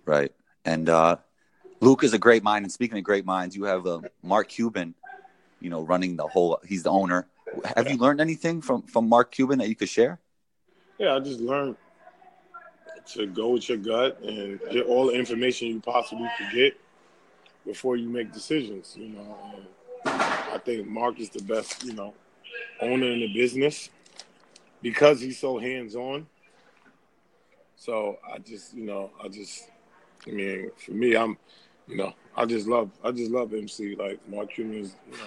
Right. 0.04 0.32
And 0.64 0.88
uh, 0.88 1.16
Luke 1.80 2.04
is 2.04 2.14
a 2.14 2.18
great 2.18 2.42
mind. 2.42 2.64
And 2.64 2.72
speaking 2.72 2.98
of 2.98 3.04
great 3.04 3.24
minds, 3.24 3.56
you 3.56 3.64
have 3.64 3.86
uh, 3.86 4.00
Mark 4.22 4.48
Cuban, 4.48 4.94
you 5.60 5.70
know, 5.70 5.82
running 5.82 6.16
the 6.16 6.26
whole. 6.26 6.60
He's 6.64 6.82
the 6.82 6.90
owner. 6.90 7.26
Have 7.76 7.90
you 7.90 7.96
learned 7.96 8.20
anything 8.20 8.60
from 8.60 8.82
from 8.82 9.08
Mark 9.08 9.32
Cuban 9.32 9.58
that 9.58 9.68
you 9.68 9.76
could 9.76 9.88
share? 9.88 10.20
Yeah, 10.98 11.16
I 11.16 11.20
just 11.20 11.40
learned 11.40 11.76
to 13.14 13.26
go 13.26 13.50
with 13.50 13.68
your 13.68 13.78
gut 13.78 14.20
and 14.22 14.60
get 14.70 14.86
all 14.86 15.06
the 15.06 15.12
information 15.12 15.68
you 15.68 15.80
possibly 15.80 16.28
could 16.38 16.52
get 16.52 16.80
before 17.66 17.96
you 17.96 18.08
make 18.08 18.32
decisions. 18.32 18.94
You 18.96 19.08
know, 19.08 19.38
and 19.56 19.66
I 20.06 20.58
think 20.64 20.86
Mark 20.86 21.18
is 21.18 21.30
the 21.30 21.42
best, 21.42 21.84
you 21.84 21.92
know, 21.92 22.14
owner 22.80 23.06
in 23.06 23.20
the 23.20 23.34
business 23.34 23.90
because 24.84 25.18
he's 25.18 25.38
so 25.38 25.58
hands 25.58 25.96
on. 25.96 26.26
So 27.74 28.18
I 28.30 28.38
just, 28.38 28.74
you 28.74 28.84
know, 28.84 29.10
I 29.22 29.28
just, 29.28 29.70
I 30.26 30.30
mean, 30.30 30.70
for 30.76 30.92
me, 30.92 31.16
I'm, 31.16 31.38
you 31.88 31.96
know, 31.96 32.12
I 32.36 32.44
just 32.44 32.66
love, 32.66 32.90
I 33.02 33.10
just 33.10 33.30
love 33.30 33.54
MC. 33.54 33.96
Like 33.96 34.20
Mark 34.28 34.50
Cuban 34.50 34.80
is, 34.80 34.94
you 35.10 35.16
know, 35.16 35.24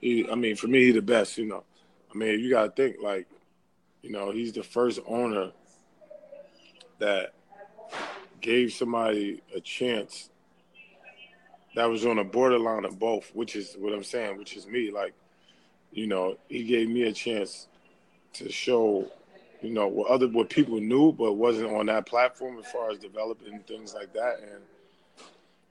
he, 0.00 0.30
I 0.30 0.34
mean, 0.36 0.56
for 0.56 0.68
me, 0.68 0.86
he 0.86 0.90
the 0.90 1.02
best. 1.02 1.36
You 1.36 1.48
know, 1.48 1.64
I 2.12 2.16
mean, 2.16 2.40
you 2.40 2.48
gotta 2.48 2.70
think 2.70 2.96
like, 3.02 3.26
you 4.00 4.10
know, 4.10 4.30
he's 4.30 4.52
the 4.52 4.62
first 4.62 5.00
owner 5.06 5.52
that 6.98 7.34
gave 8.40 8.72
somebody 8.72 9.42
a 9.54 9.60
chance 9.60 10.30
that 11.74 11.84
was 11.84 12.06
on 12.06 12.18
a 12.18 12.24
borderline 12.24 12.86
of 12.86 12.98
both, 12.98 13.30
which 13.34 13.54
is 13.54 13.76
what 13.78 13.92
I'm 13.92 14.02
saying, 14.02 14.38
which 14.38 14.56
is 14.56 14.66
me. 14.66 14.90
Like, 14.90 15.12
you 15.92 16.06
know, 16.06 16.38
he 16.48 16.64
gave 16.64 16.88
me 16.88 17.02
a 17.02 17.12
chance 17.12 17.68
to 18.34 18.50
show, 18.50 19.06
you 19.60 19.70
know, 19.70 19.88
what 19.88 20.08
other 20.08 20.28
what 20.28 20.50
people 20.50 20.80
knew 20.80 21.12
but 21.12 21.34
wasn't 21.34 21.70
on 21.72 21.86
that 21.86 22.06
platform 22.06 22.58
as 22.58 22.66
far 22.70 22.90
as 22.90 22.98
developing 22.98 23.58
things 23.60 23.94
like 23.94 24.12
that. 24.14 24.40
And 24.40 24.62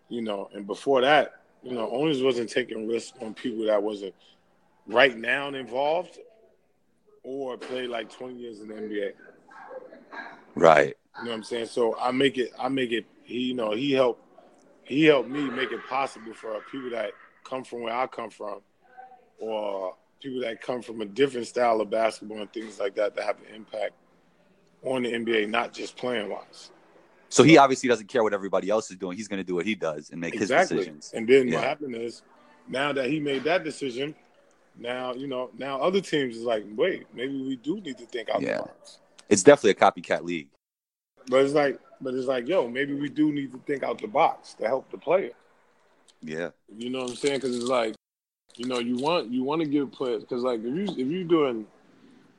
you 0.09 0.21
know, 0.21 0.49
and 0.53 0.67
before 0.67 1.01
that, 1.01 1.41
you 1.63 1.73
know, 1.73 1.89
owners 1.91 2.21
wasn't 2.21 2.49
taking 2.49 2.87
risks 2.87 3.17
on 3.21 3.33
people 3.33 3.65
that 3.65 3.81
wasn't 3.81 4.13
right 4.87 5.17
now 5.17 5.47
involved 5.49 6.19
or 7.23 7.57
played 7.57 7.89
like 7.89 8.11
20 8.11 8.35
years 8.35 8.61
in 8.61 8.67
the 8.67 8.73
NBA. 8.73 9.13
Right. 10.55 10.97
You 11.19 11.25
know 11.25 11.31
what 11.31 11.37
I'm 11.37 11.43
saying? 11.43 11.67
So 11.67 11.97
I 11.97 12.11
make 12.11 12.37
it, 12.37 12.51
I 12.59 12.67
make 12.69 12.91
it. 12.91 13.05
He, 13.23 13.39
you 13.39 13.53
know, 13.53 13.71
he 13.71 13.91
helped, 13.91 14.23
he 14.83 15.05
helped 15.05 15.29
me 15.29 15.49
make 15.49 15.71
it 15.71 15.79
possible 15.87 16.33
for 16.33 16.59
people 16.71 16.89
that 16.91 17.11
come 17.43 17.63
from 17.63 17.83
where 17.83 17.95
I 17.95 18.07
come 18.07 18.29
from, 18.29 18.59
or 19.39 19.95
people 20.21 20.41
that 20.41 20.61
come 20.61 20.81
from 20.81 21.01
a 21.01 21.05
different 21.05 21.47
style 21.47 21.81
of 21.81 21.89
basketball 21.89 22.39
and 22.39 22.53
things 22.53 22.79
like 22.79 22.95
that, 22.95 23.15
that 23.15 23.23
have 23.23 23.37
an 23.39 23.55
impact 23.55 23.93
on 24.83 25.03
the 25.03 25.11
NBA, 25.11 25.49
not 25.49 25.73
just 25.73 25.95
playing 25.95 26.29
wise. 26.29 26.71
So 27.29 27.43
he 27.43 27.57
obviously 27.57 27.87
doesn't 27.87 28.07
care 28.07 28.23
what 28.23 28.33
everybody 28.33 28.69
else 28.69 28.91
is 28.91 28.97
doing. 28.97 29.15
He's 29.17 29.27
going 29.27 29.39
to 29.39 29.43
do 29.43 29.55
what 29.55 29.65
he 29.65 29.75
does 29.75 30.09
and 30.09 30.19
make 30.19 30.33
his 30.33 30.49
decisions. 30.49 31.11
And 31.13 31.27
then 31.27 31.47
Yeah. 31.47 31.55
what 31.55 31.63
happened 31.63 31.95
is, 31.95 32.23
now 32.67 32.91
that 32.93 33.09
he 33.09 33.19
made 33.19 33.43
that 33.45 33.63
decision, 33.63 34.15
now 34.77 35.13
you 35.13 35.27
know, 35.27 35.49
now 35.57 35.79
other 35.81 36.01
teams 36.01 36.37
is 36.37 36.43
like, 36.43 36.65
wait, 36.75 37.05
maybe 37.13 37.41
we 37.41 37.55
do 37.55 37.79
need 37.81 37.97
to 37.97 38.05
think 38.05 38.29
out 38.29 38.41
Yeah. 38.41 38.57
the 38.57 38.63
box. 38.63 38.99
It's 39.29 39.43
definitely 39.43 39.71
a 39.71 39.75
copycat 39.75 40.23
league. 40.23 40.49
But 41.27 41.45
it's 41.45 41.53
like, 41.53 41.79
but 42.01 42.13
it's 42.13 42.27
like, 42.27 42.47
yo, 42.47 42.67
maybe 42.67 42.93
we 42.93 43.09
do 43.09 43.31
need 43.31 43.51
to 43.53 43.59
think 43.59 43.83
out 43.83 43.99
the 43.99 44.07
box 44.07 44.53
to 44.55 44.67
help 44.67 44.89
the 44.91 44.97
player. 44.97 45.31
Yeah. 46.21 46.49
You 46.75 46.89
know 46.89 47.01
what 47.01 47.11
I'm 47.11 47.15
saying? 47.15 47.39
Because 47.39 47.55
it's 47.55 47.65
like, 47.65 47.95
you 48.57 48.67
know, 48.67 48.79
you 48.79 48.97
want 48.97 49.31
you 49.31 49.43
want 49.43 49.61
to 49.61 49.67
give 49.67 49.91
players 49.91 50.21
because 50.23 50.43
like 50.43 50.59
if 50.59 50.65
you 50.65 50.83
if 50.83 51.07
you 51.07 51.23
doing 51.23 51.65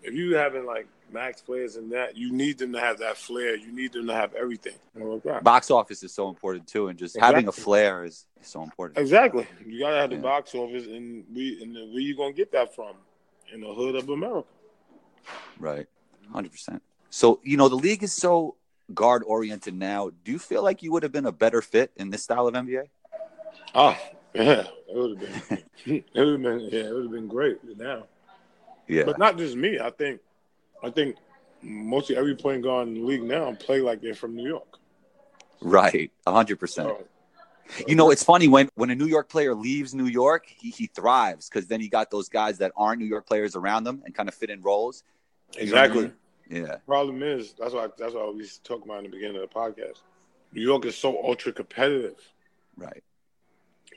if 0.02 0.14
you 0.14 0.34
having 0.36 0.66
like 0.66 0.86
max 1.12 1.42
players 1.42 1.76
and 1.76 1.92
that, 1.92 2.16
you 2.16 2.32
need 2.32 2.58
them 2.58 2.72
to 2.72 2.80
have 2.80 2.98
that 2.98 3.16
flair. 3.16 3.56
You 3.56 3.72
need 3.72 3.92
them 3.92 4.06
to 4.06 4.14
have 4.14 4.34
everything. 4.34 4.74
Like. 4.94 5.44
Box 5.44 5.70
office 5.70 6.02
is 6.02 6.12
so 6.12 6.28
important 6.28 6.66
too, 6.66 6.88
and 6.88 6.98
just 6.98 7.18
having 7.18 7.48
a 7.48 7.52
flair 7.52 8.04
is, 8.04 8.26
is 8.40 8.46
so 8.46 8.62
important. 8.62 8.98
Exactly. 8.98 9.46
You 9.66 9.78
gotta 9.78 9.96
have 9.96 10.10
the 10.10 10.16
box 10.16 10.54
office, 10.54 10.86
and 10.86 11.24
we 11.34 11.62
and 11.62 11.74
then 11.76 11.90
where 11.90 12.00
you 12.00 12.16
gonna 12.16 12.32
get 12.32 12.52
that 12.52 12.74
from? 12.74 12.94
In 13.52 13.60
the 13.60 13.72
hood 13.72 13.96
of 13.96 14.08
America. 14.08 14.48
Right. 15.58 15.86
100%. 16.34 16.80
So, 17.10 17.40
you 17.44 17.58
know, 17.58 17.68
the 17.68 17.76
league 17.76 18.02
is 18.02 18.14
so 18.14 18.56
guard 18.94 19.22
oriented 19.26 19.74
now. 19.74 20.10
Do 20.24 20.32
you 20.32 20.38
feel 20.38 20.62
like 20.62 20.82
you 20.82 20.90
would 20.92 21.02
have 21.02 21.12
been 21.12 21.26
a 21.26 21.32
better 21.32 21.60
fit 21.60 21.92
in 21.96 22.08
this 22.08 22.22
style 22.22 22.48
of 22.48 22.54
NBA? 22.54 22.84
Oh, 23.74 23.94
ah, 23.94 23.98
yeah, 24.34 24.64
it 24.88 24.96
would 24.96 25.18
have 25.20 25.48
been. 25.48 25.62
it 25.86 26.14
would 26.14 26.28
have 26.28 26.42
been. 26.42 26.60
Yeah, 26.72 26.80
it 26.80 26.94
would 26.94 27.02
have 27.04 27.12
been 27.12 27.28
great 27.28 27.58
now. 27.78 28.04
Yeah. 28.88 29.04
But 29.04 29.18
not 29.18 29.38
just 29.38 29.56
me. 29.56 29.78
I 29.78 29.90
think, 29.90 30.20
I 30.82 30.90
think 30.90 31.16
mostly 31.62 32.16
every 32.16 32.34
point 32.34 32.62
guard 32.62 32.88
in 32.88 32.94
the 32.94 33.00
league 33.00 33.22
now 33.22 33.52
play 33.54 33.80
like 33.80 34.00
they're 34.00 34.14
from 34.14 34.34
New 34.34 34.48
York. 34.48 34.78
Right, 35.60 36.10
hundred 36.26 36.58
percent. 36.58 36.88
So, 36.88 37.84
You 37.86 37.94
know, 37.94 38.10
it's 38.10 38.24
funny 38.24 38.48
when 38.48 38.68
when 38.74 38.90
a 38.90 38.94
New 38.94 39.06
York 39.06 39.28
player 39.28 39.54
leaves 39.54 39.94
New 39.94 40.06
York, 40.06 40.46
he, 40.48 40.70
he 40.70 40.86
thrives 40.86 41.48
because 41.48 41.68
then 41.68 41.80
you 41.80 41.88
got 41.88 42.10
those 42.10 42.28
guys 42.28 42.58
that 42.58 42.72
aren't 42.76 43.00
New 43.00 43.06
York 43.06 43.26
players 43.26 43.54
around 43.54 43.84
them 43.84 44.02
and 44.04 44.14
kind 44.14 44.28
of 44.28 44.34
fit 44.34 44.50
in 44.50 44.60
roles. 44.60 45.04
You 45.54 45.66
know 45.66 45.72
what 45.72 45.78
I 45.78 45.84
exactly. 45.84 46.02
mean? 46.02 46.14
Yeah, 46.50 46.76
Problem 46.86 47.22
is, 47.22 47.54
that's 47.54 47.72
why 47.72 47.88
that's 47.96 48.14
why 48.14 48.28
we 48.28 48.46
talked 48.64 48.84
about 48.84 48.98
in 48.98 49.04
the 49.04 49.10
beginning 49.10 49.36
of 49.36 49.48
the 49.48 49.54
podcast. 49.54 50.02
New 50.52 50.62
York 50.62 50.84
is 50.84 50.96
so 50.96 51.16
ultra 51.24 51.52
competitive 51.52 52.16
right, 52.76 53.02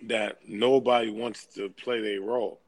that 0.04 0.40
nobody 0.48 1.10
wants 1.10 1.46
to 1.56 1.70
play 1.70 2.02
their 2.02 2.22
role. 2.22 2.60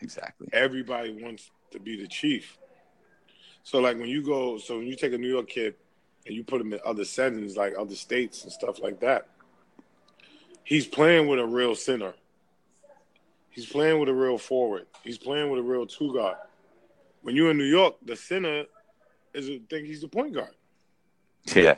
exactly. 0.00 0.48
Everybody 0.52 1.22
wants 1.22 1.50
to 1.72 1.80
be 1.80 2.00
the 2.00 2.06
chief. 2.06 2.58
So 3.62 3.80
like 3.80 3.98
when 3.98 4.08
you 4.08 4.22
go, 4.22 4.58
so 4.58 4.78
when 4.78 4.86
you 4.86 4.94
take 4.94 5.12
a 5.12 5.18
New 5.18 5.28
York 5.28 5.48
kid 5.48 5.74
and 6.26 6.34
you 6.34 6.44
put 6.44 6.60
him 6.60 6.72
in 6.72 6.80
other 6.84 7.04
settings 7.04 7.56
like 7.56 7.74
other 7.78 7.94
states 7.94 8.44
and 8.44 8.52
stuff 8.52 8.80
like 8.80 9.00
that, 9.00 9.28
he's 10.62 10.86
playing 10.86 11.26
with 11.26 11.40
a 11.40 11.46
real 11.46 11.74
center. 11.74 12.14
He's 13.50 13.66
playing 13.66 13.98
with 13.98 14.08
a 14.08 14.14
real 14.14 14.38
forward. 14.38 14.86
He's 15.02 15.18
playing 15.18 15.50
with 15.50 15.60
a 15.60 15.62
real 15.62 15.86
two 15.86 16.12
guard. 16.12 16.36
When 17.22 17.34
you're 17.34 17.50
in 17.50 17.58
New 17.58 17.64
York, 17.64 17.96
the 18.04 18.14
center 18.14 18.66
is 19.34 19.48
a, 19.48 19.58
think 19.70 19.86
he's 19.86 20.02
the 20.02 20.08
point 20.08 20.34
guard. 20.34 20.54
Yeah, 21.46 21.56
you 21.56 21.64
know? 21.64 21.74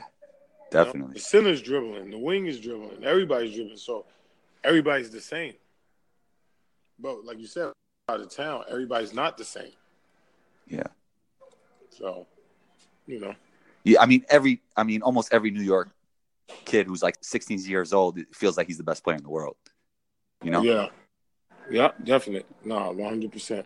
definitely. 0.71 1.13
The 1.13 1.19
center's 1.19 1.61
dribbling, 1.61 2.11
the 2.11 2.17
wing 2.17 2.45
is 2.45 2.59
dribbling, 2.59 3.03
everybody's 3.03 3.55
dribbling. 3.55 3.77
So 3.77 4.05
everybody's 4.63 5.09
the 5.09 5.21
same. 5.21 5.53
But 6.99 7.25
like 7.25 7.39
you 7.39 7.47
said, 7.47 7.71
out 8.09 8.19
of 8.19 8.29
town, 8.29 8.63
everybody's 8.69 9.13
not 9.13 9.37
the 9.37 9.45
same. 9.45 9.71
Yeah. 10.67 10.87
So, 11.89 12.27
you 13.07 13.19
know, 13.19 13.33
Yeah, 13.83 14.01
I 14.01 14.05
mean 14.05 14.25
every 14.29 14.61
I 14.75 14.83
mean 14.83 15.01
almost 15.01 15.33
every 15.33 15.51
New 15.51 15.61
York 15.61 15.89
kid 16.65 16.87
who's 16.87 17.03
like 17.03 17.17
16 17.21 17.59
years 17.65 17.93
old 17.93 18.19
feels 18.33 18.57
like 18.57 18.67
he's 18.67 18.77
the 18.77 18.83
best 18.83 19.03
player 19.03 19.17
in 19.17 19.23
the 19.23 19.29
world. 19.29 19.55
You 20.43 20.51
know? 20.51 20.61
yeah, 20.61 20.87
yeah, 21.69 21.91
definitely, 22.03 22.45
no, 22.63 22.91
one 22.91 23.09
hundred 23.09 23.31
percent. 23.31 23.65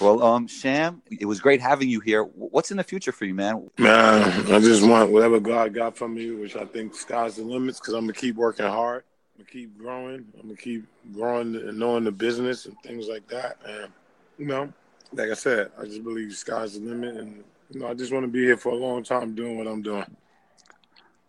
Well, 0.00 0.22
um, 0.22 0.46
Sham, 0.46 1.02
it 1.10 1.26
was 1.26 1.40
great 1.40 1.60
having 1.60 1.88
you 1.88 2.00
here. 2.00 2.24
What's 2.24 2.70
in 2.70 2.76
the 2.76 2.84
future 2.84 3.12
for 3.12 3.24
you, 3.24 3.34
man? 3.34 3.68
Man, 3.78 4.52
I 4.52 4.58
just 4.58 4.86
want 4.86 5.10
whatever 5.10 5.38
God 5.38 5.74
got 5.74 5.96
from 5.96 6.14
me, 6.14 6.30
which 6.30 6.56
I 6.56 6.64
think 6.64 6.94
sky's 6.94 7.36
the 7.36 7.42
limits, 7.42 7.78
because 7.78 7.94
I'm 7.94 8.02
gonna 8.02 8.12
keep 8.12 8.36
working 8.36 8.66
hard. 8.66 9.04
I'm 9.34 9.44
gonna 9.44 9.50
keep 9.50 9.78
growing. 9.78 10.26
I'm 10.34 10.42
gonna 10.42 10.56
keep 10.56 10.86
growing 11.12 11.56
and 11.56 11.78
knowing 11.78 12.04
the 12.04 12.12
business 12.12 12.66
and 12.66 12.76
things 12.82 13.08
like 13.08 13.26
that. 13.28 13.58
And 13.66 13.92
you 14.38 14.46
know, 14.46 14.72
like 15.12 15.30
I 15.30 15.34
said, 15.34 15.70
I 15.78 15.84
just 15.84 16.04
believe 16.04 16.32
sky's 16.34 16.78
the 16.78 16.86
limit, 16.86 17.16
and 17.16 17.42
you 17.70 17.80
know, 17.80 17.88
I 17.88 17.94
just 17.94 18.12
want 18.12 18.24
to 18.24 18.28
be 18.28 18.44
here 18.44 18.56
for 18.56 18.70
a 18.70 18.76
long 18.76 19.02
time 19.02 19.34
doing 19.34 19.56
what 19.56 19.66
I'm 19.66 19.82
doing. 19.82 20.16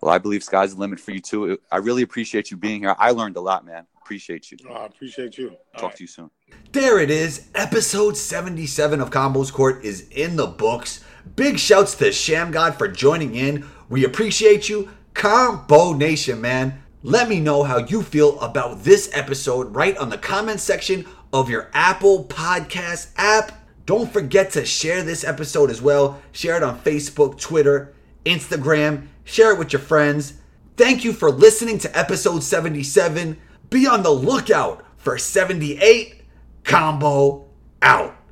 Well, 0.01 0.13
I 0.13 0.17
believe 0.17 0.43
sky's 0.43 0.75
the 0.75 0.81
limit 0.81 0.99
for 0.99 1.11
you 1.11 1.21
too. 1.21 1.57
I 1.71 1.77
really 1.77 2.01
appreciate 2.01 2.51
you 2.51 2.57
being 2.57 2.81
here. 2.81 2.95
I 2.99 3.11
learned 3.11 3.37
a 3.37 3.41
lot, 3.41 3.65
man. 3.65 3.87
Appreciate 4.01 4.51
you. 4.51 4.57
Oh, 4.69 4.73
I 4.73 4.85
appreciate 4.85 5.37
you. 5.37 5.51
All 5.51 5.79
Talk 5.79 5.83
right. 5.83 5.95
to 5.95 6.03
you 6.03 6.07
soon. 6.07 6.29
There 6.73 6.99
it 6.99 7.09
is. 7.09 7.47
Episode 7.55 8.17
77 8.17 8.99
of 8.99 9.11
Combos 9.11 9.51
Court 9.53 9.85
is 9.85 10.09
in 10.09 10.35
the 10.35 10.47
books. 10.47 11.05
Big 11.37 11.57
shouts 11.57 11.95
to 11.95 12.11
Sham 12.11 12.51
God 12.51 12.77
for 12.77 12.89
joining 12.89 13.35
in. 13.35 13.65
We 13.87 14.03
appreciate 14.03 14.67
you. 14.67 14.89
Combo 15.13 15.93
Nation, 15.93 16.41
man. 16.41 16.82
Let 17.05 17.27
me 17.27 17.41
know 17.41 17.63
how 17.63 17.79
you 17.79 18.01
feel 18.01 18.39
about 18.39 18.85
this 18.85 19.09
episode 19.11 19.75
right 19.75 19.97
on 19.97 20.09
the 20.09 20.17
comment 20.17 20.61
section 20.61 21.05
of 21.33 21.49
your 21.49 21.69
Apple 21.73 22.23
Podcast 22.23 23.09
app. 23.17 23.51
Don't 23.85 24.09
forget 24.09 24.51
to 24.51 24.63
share 24.63 25.03
this 25.03 25.25
episode 25.25 25.69
as 25.69 25.81
well. 25.81 26.21
Share 26.31 26.55
it 26.55 26.63
on 26.63 26.79
Facebook, 26.79 27.37
Twitter, 27.37 27.93
Instagram. 28.25 29.07
Share 29.25 29.51
it 29.51 29.59
with 29.59 29.73
your 29.73 29.81
friends. 29.81 30.35
Thank 30.77 31.03
you 31.03 31.11
for 31.11 31.29
listening 31.29 31.77
to 31.79 31.97
episode 31.97 32.41
77. 32.41 33.37
Be 33.69 33.85
on 33.85 34.01
the 34.03 34.09
lookout 34.09 34.85
for 34.95 35.17
78. 35.17 36.21
Combo 36.63 37.49
out. 37.81 38.15